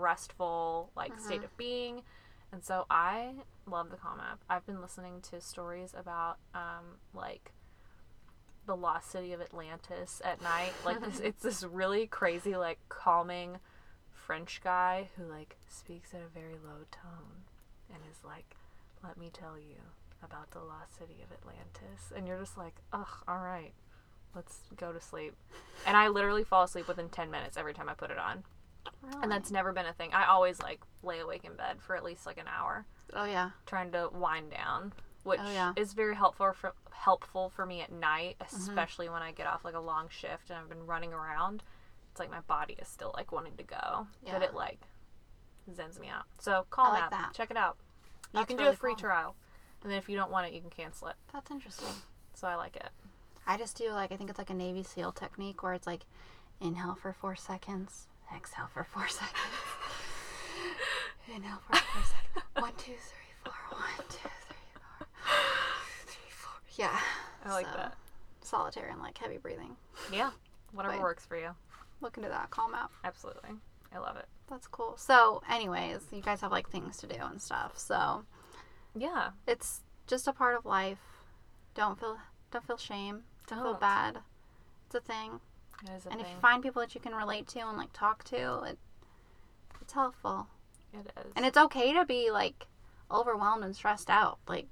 restful 0.01 0.91
like 0.97 1.21
state 1.21 1.45
of 1.45 1.55
being. 1.59 2.01
And 2.51 2.65
so 2.65 2.87
I 2.91 3.33
love 3.67 3.91
the 3.91 3.99
Calm 3.99 4.19
app. 4.19 4.41
I've 4.49 4.65
been 4.67 4.81
listening 4.81 5.21
to 5.31 5.43
stories 5.43 5.95
about 5.95 6.39
um 6.55 6.97
like 7.13 7.53
the 8.65 8.77
lost 8.77 9.11
city 9.11 9.35
of 9.35 9.43
Atlantis 9.43 10.23
at 10.25 10.41
night. 10.41 10.73
Like 10.87 11.05
this, 11.05 11.21
it's 11.25 11.43
this 11.43 11.63
really 11.63 12.07
crazy 12.07 12.57
like 12.57 12.79
calming 12.89 13.59
French 14.15 14.63
guy 14.65 15.11
who 15.19 15.25
like 15.25 15.59
speaks 15.69 16.15
at 16.15 16.21
a 16.23 16.29
very 16.33 16.55
low 16.55 16.87
tone 16.91 17.45
and 17.93 17.99
is 18.11 18.25
like, 18.25 18.57
"Let 19.05 19.19
me 19.19 19.29
tell 19.31 19.59
you 19.59 19.77
about 20.23 20.51
the 20.53 20.61
lost 20.61 20.99
city 20.99 21.23
of 21.23 21.33
Atlantis." 21.33 22.13
And 22.15 22.27
you're 22.27 22.39
just 22.39 22.57
like, 22.57 22.75
"Ugh, 22.93 23.07
all 23.29 23.39
right. 23.39 23.73
Let's 24.35 24.61
go 24.77 24.93
to 24.93 25.01
sleep." 25.01 25.35
And 25.87 25.97
I 25.97 26.09
literally 26.09 26.45
fall 26.45 26.63
asleep 26.65 26.89
within 26.89 27.09
10 27.09 27.31
minutes 27.31 27.57
every 27.57 27.75
time 27.75 27.89
I 27.89 27.95
put 27.95 28.11
it 28.11 28.19
on. 28.19 28.45
And 29.21 29.31
that's 29.31 29.51
never 29.51 29.73
been 29.73 29.87
a 29.87 29.93
thing. 29.93 30.13
I 30.13 30.27
always 30.27 30.61
like 30.61 30.81
lay 31.03 31.21
awake 31.21 31.45
in 31.45 31.55
bed 31.55 31.81
for 31.81 31.95
at 31.97 32.03
least 32.05 32.27
like 32.27 32.39
an 32.39 32.47
hour 32.49 32.85
Oh 33.15 33.25
yeah. 33.25 33.51
trying 33.67 33.93
to 33.93 34.09
wind 34.13 34.51
down, 34.51 34.93
which 35.23 35.41
Oh, 35.43 35.53
yeah. 35.53 35.73
is 35.77 35.93
very 35.93 36.15
helpful 36.17 36.53
for 36.53 36.73
helpful 36.91 37.49
for 37.51 37.67
me 37.67 37.81
at 37.81 37.91
night, 37.93 38.37
mm-hmm. 38.41 38.57
especially 38.57 39.09
when 39.09 39.23
I 39.23 39.33
get 39.33 39.47
off 39.47 39.65
like 39.65 39.75
a 39.75 39.81
long 39.81 40.09
shift 40.09 40.51
and 40.51 40.59
I've 40.59 40.69
been 40.69 40.87
running 40.87 41.13
around. 41.13 41.63
It's 42.11 42.21
like 42.21 42.31
my 42.31 42.41
body 42.41 42.77
is 42.81 42.89
still 42.89 43.13
like 43.17 43.33
wanting 43.33 43.57
to 43.57 43.63
go, 43.65 44.07
but 44.25 44.43
it 44.43 44.55
like 44.55 44.81
zens 45.71 45.99
me 46.01 46.09
out. 46.09 46.25
So 46.39 46.67
Calm 46.71 46.93
like 46.93 47.11
that. 47.11 47.33
check 47.35 47.51
it 47.51 47.57
out. 47.57 47.77
you 48.33 48.39
That's 48.41 48.47
can 48.49 48.57
do 48.57 48.67
a 48.69 48.73
free 48.73 48.93
cool. 48.93 48.99
trial, 49.01 49.37
and 49.83 49.91
then 49.91 49.99
if 49.99 50.09
you 50.09 50.17
don't 50.17 50.31
want 50.31 50.47
it, 50.47 50.53
you 50.53 50.61
can 50.61 50.71
cancel 50.71 51.09
it. 51.09 51.15
That's 51.33 51.51
interesting. 51.51 51.89
So 52.35 52.47
I 52.47 52.55
like 52.55 52.77
it. 52.77 52.89
I 53.47 53.57
just 53.57 53.77
do 53.77 53.91
like 53.91 54.13
I 54.13 54.17
think 54.17 54.31
it's 54.31 54.39
like 54.39 54.51
a 54.51 54.55
Navy 54.55 54.83
SEAL 54.83 55.13
technique 55.13 55.63
where 55.63 55.75
it's 55.75 55.87
like 55.87 56.03
inhale 56.61 56.95
for 56.95 57.13
four 57.13 57.35
seconds, 57.35 58.07
exhale 58.35 58.69
for 58.73 58.85
four 58.85 59.09
seconds. 59.09 59.33
inhale 61.35 61.59
for 61.67 61.77
four 61.77 62.03
seconds. 62.03 62.47
One, 62.55 62.73
two, 62.79 62.93
three, 62.93 63.33
four. 63.45 63.53
One, 63.71 64.07
two, 64.09 64.29
three, 64.47 64.57
four. 64.75 65.07
Three, 66.07 66.31
four. 66.31 66.53
Yeah. 66.77 66.99
I 67.45 67.53
like 67.53 67.67
so, 67.67 67.77
that. 67.77 67.95
Solitary 68.43 68.91
and 68.91 69.01
like 69.01 69.19
heavy 69.19 69.39
breathing. 69.39 69.77
Yeah, 70.13 70.31
whatever 70.73 70.95
Fine. 70.95 71.03
works 71.03 71.27
for 71.27 71.37
you. 71.37 71.51
Look 72.01 72.17
into 72.17 72.29
that. 72.29 72.51
Calm 72.51 72.75
app. 72.75 72.91
Absolutely, 73.05 73.51
I 73.95 73.99
love 73.99 74.17
it. 74.17 74.27
That's 74.49 74.67
cool. 74.67 74.95
So, 74.97 75.43
anyways, 75.51 76.01
you 76.13 76.21
guys 76.21 76.41
have 76.43 76.53
like 76.53 76.69
things 76.69 76.99
to 76.99 77.07
do 77.07 77.17
and 77.19 77.41
stuff. 77.41 77.79
So 77.79 78.25
Yeah, 78.97 79.31
it's 79.47 79.83
just 80.07 80.29
a 80.29 80.33
part 80.33 80.57
of 80.57 80.65
life. 80.67 80.99
Don't 81.75 81.99
feel 81.99 82.19
don't 82.51 82.67
feel 82.67 82.77
shame. 82.77 83.23
Don't, 83.47 83.59
feel 83.59 83.71
Don't. 83.73 83.81
bad. 83.81 84.19
It's 84.87 84.95
a 84.95 85.01
thing. 85.01 85.41
it 85.85 85.91
is 85.97 86.07
a 86.07 86.11
and 86.11 86.21
if 86.21 86.29
you 86.29 86.37
find 86.41 86.63
people 86.63 86.81
that 86.81 86.95
you 86.95 87.01
can 87.01 87.15
relate 87.15 87.49
to 87.49 87.61
and 87.61 87.79
like 87.79 87.93
talk 87.93 88.25
to, 88.25 88.63
it 88.65 88.79
it's 89.81 89.93
helpful. 89.95 90.47
it 90.93 91.11
is. 91.25 91.33
And 91.35 91.45
it's 91.45 91.57
okay 91.57 91.93
to 91.95 92.05
be 92.05 92.31
like 92.31 92.67
overwhelmed 93.11 93.65
and 93.65 93.75
stressed 93.75 94.11
out. 94.11 94.39
Like 94.47 94.67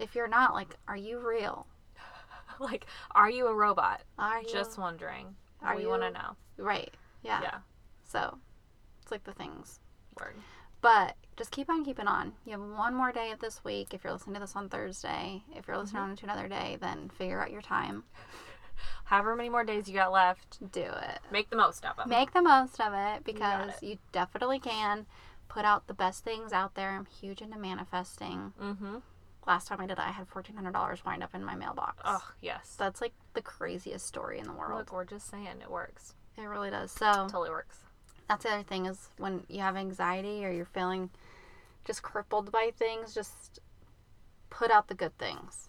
if 0.00 0.14
you're 0.14 0.28
not, 0.28 0.54
like, 0.54 0.76
are 0.88 0.96
you 0.96 1.18
real? 1.18 1.66
like, 2.60 2.86
are 3.12 3.30
you 3.30 3.46
a 3.46 3.54
robot? 3.54 4.02
Are 4.18 4.40
you 4.40 4.48
Just 4.48 4.78
wondering. 4.78 5.36
Are 5.62 5.76
we 5.76 5.86
want 5.86 6.02
to 6.02 6.10
know. 6.10 6.36
right? 6.56 6.92
Yeah. 7.22 7.40
Yeah. 7.42 7.58
So 8.08 8.38
it's 9.02 9.12
like 9.12 9.24
the 9.24 9.32
things. 9.32 9.78
Word. 10.18 10.34
But 10.80 11.16
just 11.36 11.50
keep 11.50 11.68
on 11.68 11.84
keeping 11.84 12.06
on. 12.06 12.32
You 12.44 12.52
have 12.52 12.60
one 12.78 12.94
more 12.94 13.12
day 13.12 13.30
of 13.32 13.38
this 13.40 13.62
week. 13.64 13.92
If 13.94 14.04
you're 14.04 14.12
listening 14.12 14.34
to 14.34 14.40
this 14.40 14.56
on 14.56 14.68
Thursday, 14.68 15.42
if 15.54 15.66
you're 15.68 15.76
listening 15.78 16.02
Mm-hmm. 16.02 16.10
on 16.12 16.16
to 16.16 16.24
another 16.24 16.48
day, 16.48 16.78
then 16.80 17.10
figure 17.10 17.42
out 17.42 17.50
your 17.50 17.62
time. 17.62 18.04
However 19.04 19.36
many 19.36 19.48
more 19.48 19.64
days 19.64 19.88
you 19.88 19.94
got 19.94 20.12
left, 20.12 20.58
Do 20.72 20.80
it. 20.82 21.18
make 21.30 21.50
the 21.50 21.56
most 21.56 21.84
of 21.84 21.96
them. 21.96 22.08
Make 22.08 22.32
the 22.32 22.42
most 22.42 22.80
of 22.80 22.92
it 22.94 23.24
because 23.24 23.72
it. 23.82 23.86
you 23.86 23.98
definitely 24.12 24.58
can. 24.58 25.06
Put 25.48 25.64
out 25.64 25.86
the 25.88 25.94
best 25.94 26.24
things 26.24 26.52
out 26.52 26.74
there. 26.76 26.90
I'm 26.90 27.06
huge 27.06 27.42
into 27.42 27.58
manifesting. 27.58 28.52
Mm-hmm. 28.62 28.96
Last 29.46 29.66
time 29.68 29.80
I 29.80 29.86
did 29.86 29.98
it, 29.98 30.04
I 30.06 30.12
had 30.12 30.30
$1,400 30.30 31.04
wind 31.04 31.22
up 31.22 31.34
in 31.34 31.44
my 31.44 31.54
mailbox. 31.56 32.02
Oh 32.04 32.24
yes. 32.40 32.76
That's 32.78 33.00
like 33.00 33.12
the 33.34 33.42
craziest 33.42 34.06
story 34.06 34.38
in 34.38 34.44
the 34.46 34.52
world. 34.52 34.78
Look, 34.78 34.92
we're 34.92 35.04
just 35.04 35.28
saying 35.28 35.46
it 35.60 35.70
works. 35.70 36.14
It 36.38 36.42
really 36.42 36.70
does. 36.70 36.92
So 36.92 37.12
Totally 37.28 37.50
works. 37.50 37.78
That's 38.30 38.44
the 38.44 38.50
other 38.50 38.62
thing 38.62 38.86
is 38.86 39.08
when 39.18 39.42
you 39.48 39.58
have 39.58 39.74
anxiety 39.74 40.44
or 40.44 40.52
you're 40.52 40.64
feeling 40.64 41.10
just 41.84 42.00
crippled 42.04 42.52
by 42.52 42.70
things, 42.76 43.12
just 43.12 43.58
put 44.50 44.70
out 44.70 44.86
the 44.86 44.94
good 44.94 45.18
things. 45.18 45.68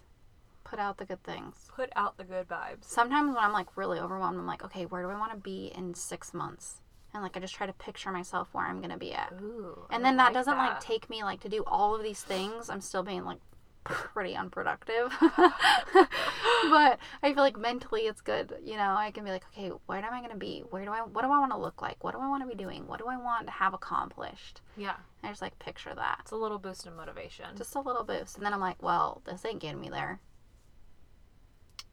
Put 0.62 0.78
out 0.78 0.96
the 0.96 1.04
good 1.04 1.24
things. 1.24 1.68
Put 1.74 1.90
out 1.96 2.16
the 2.18 2.22
good 2.22 2.48
vibes. 2.48 2.84
Sometimes 2.84 3.34
when 3.34 3.42
I'm 3.42 3.52
like 3.52 3.76
really 3.76 3.98
overwhelmed, 3.98 4.38
I'm 4.38 4.46
like, 4.46 4.64
okay, 4.64 4.84
where 4.84 5.02
do 5.02 5.08
I 5.08 5.18
want 5.18 5.32
to 5.32 5.38
be 5.38 5.72
in 5.76 5.94
six 5.94 6.32
months? 6.32 6.80
And 7.12 7.20
like 7.20 7.36
I 7.36 7.40
just 7.40 7.52
try 7.52 7.66
to 7.66 7.72
picture 7.72 8.12
myself 8.12 8.48
where 8.52 8.64
I'm 8.64 8.80
gonna 8.80 8.96
be 8.96 9.12
at. 9.12 9.32
Ooh. 9.42 9.84
And 9.90 10.04
then 10.04 10.16
that 10.18 10.26
like 10.26 10.34
doesn't 10.34 10.56
like 10.56 10.78
take 10.78 11.10
me 11.10 11.24
like 11.24 11.40
to 11.40 11.48
do 11.48 11.64
all 11.66 11.96
of 11.96 12.04
these 12.04 12.22
things. 12.22 12.70
I'm 12.70 12.80
still 12.80 13.02
being 13.02 13.24
like 13.24 13.38
pretty 13.84 14.34
unproductive. 14.34 15.12
but 15.20 16.98
I 17.22 17.32
feel 17.34 17.42
like 17.42 17.58
mentally 17.58 18.02
it's 18.02 18.20
good. 18.20 18.54
You 18.64 18.76
know, 18.76 18.94
I 18.96 19.10
can 19.10 19.24
be 19.24 19.30
like, 19.30 19.44
okay, 19.52 19.70
where 19.86 19.98
am 19.98 20.12
I 20.12 20.18
going 20.18 20.32
to 20.32 20.36
be? 20.36 20.62
Where 20.70 20.84
do 20.84 20.90
I 20.90 21.00
what 21.00 21.22
do 21.22 21.28
I 21.30 21.38
want 21.38 21.52
to 21.52 21.58
look 21.58 21.82
like? 21.82 22.02
What 22.04 22.14
do 22.14 22.20
I 22.20 22.28
want 22.28 22.42
to 22.42 22.48
be 22.48 22.60
doing? 22.60 22.86
What 22.86 22.98
do 22.98 23.06
I 23.06 23.16
want 23.16 23.46
to 23.46 23.52
have 23.52 23.74
accomplished? 23.74 24.60
Yeah. 24.76 24.94
And 25.22 25.28
I 25.28 25.32
just 25.32 25.42
like 25.42 25.58
picture 25.58 25.94
that. 25.94 26.18
It's 26.22 26.30
a 26.32 26.36
little 26.36 26.58
boost 26.58 26.86
in 26.86 26.94
motivation. 26.96 27.46
Just 27.56 27.74
a 27.74 27.80
little 27.80 28.04
boost. 28.04 28.36
And 28.36 28.46
then 28.46 28.52
I'm 28.54 28.60
like, 28.60 28.82
well, 28.82 29.22
this 29.24 29.44
ain't 29.44 29.60
getting 29.60 29.80
me 29.80 29.90
there. 29.90 30.20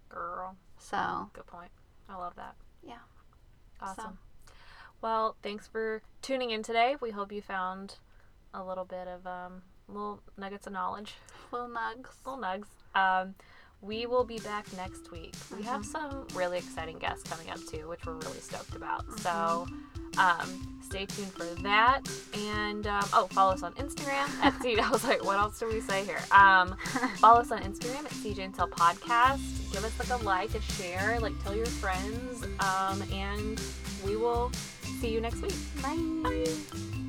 Girl. 0.09 0.55
So, 0.77 1.29
Good 1.33 1.45
point. 1.45 1.69
I 2.09 2.15
love 2.17 2.35
that. 2.35 2.55
yeah. 2.83 2.95
Awesome. 3.81 4.17
Well, 5.01 5.37
thanks 5.43 5.67
for 5.67 6.01
tuning 6.21 6.51
in 6.51 6.63
today. 6.63 6.95
We 6.99 7.11
hope 7.11 7.31
you 7.31 7.41
found 7.41 7.95
a 8.53 8.63
little 8.63 8.83
bit 8.85 9.07
of 9.07 9.25
um, 9.25 9.61
little 9.91 10.19
nuggets 10.37 10.67
of 10.67 10.73
knowledge, 10.73 11.15
Little 11.51 11.67
nugs. 11.69 12.07
little 12.25 12.41
nugs. 12.41 12.67
Um, 12.95 13.35
we 13.81 14.05
will 14.05 14.25
be 14.25 14.39
back 14.39 14.65
next 14.75 15.09
week. 15.11 15.33
We 15.55 15.63
have 15.63 15.81
Mm-hmm. 15.83 15.91
some 15.91 16.27
really 16.37 16.57
exciting 16.57 16.97
guests 16.99 17.23
coming 17.23 17.49
up 17.49 17.59
too, 17.65 17.87
which 17.87 18.05
we're 18.05 18.15
really 18.15 18.39
stoked 18.39 18.75
about. 18.75 19.05
So 19.21 19.67
um, 20.17 20.81
stay 20.83 21.05
tuned 21.05 21.31
for 21.31 21.45
that. 21.63 22.01
And 22.33 22.85
um, 22.87 23.05
oh, 23.13 23.27
follow 23.31 23.53
us 23.53 23.63
on 23.63 23.73
Instagram 23.75 24.27
at 24.43 24.53
CJ. 24.61 24.79
I 24.79 24.89
was 24.89 25.05
like, 25.05 25.23
what 25.23 25.37
else 25.37 25.59
do 25.59 25.67
we 25.67 25.79
say 25.79 26.03
here? 26.03 26.19
Um, 26.31 26.75
follow 27.17 27.39
us 27.39 27.51
on 27.51 27.61
Instagram 27.61 27.99
at 28.03 28.11
CJ 28.11 28.53
Podcast. 28.55 29.71
Give 29.71 29.85
us 29.85 29.97
like 29.97 30.09
a 30.19 30.23
like, 30.25 30.53
a 30.55 30.61
share, 30.73 31.17
like 31.21 31.41
tell 31.41 31.55
your 31.55 31.65
friends. 31.67 32.43
Um, 32.59 33.01
and 33.13 33.61
we 34.05 34.17
will 34.17 34.51
see 34.99 35.09
you 35.13 35.21
next 35.21 35.41
week. 35.41 35.53
Bye. 35.81 37.08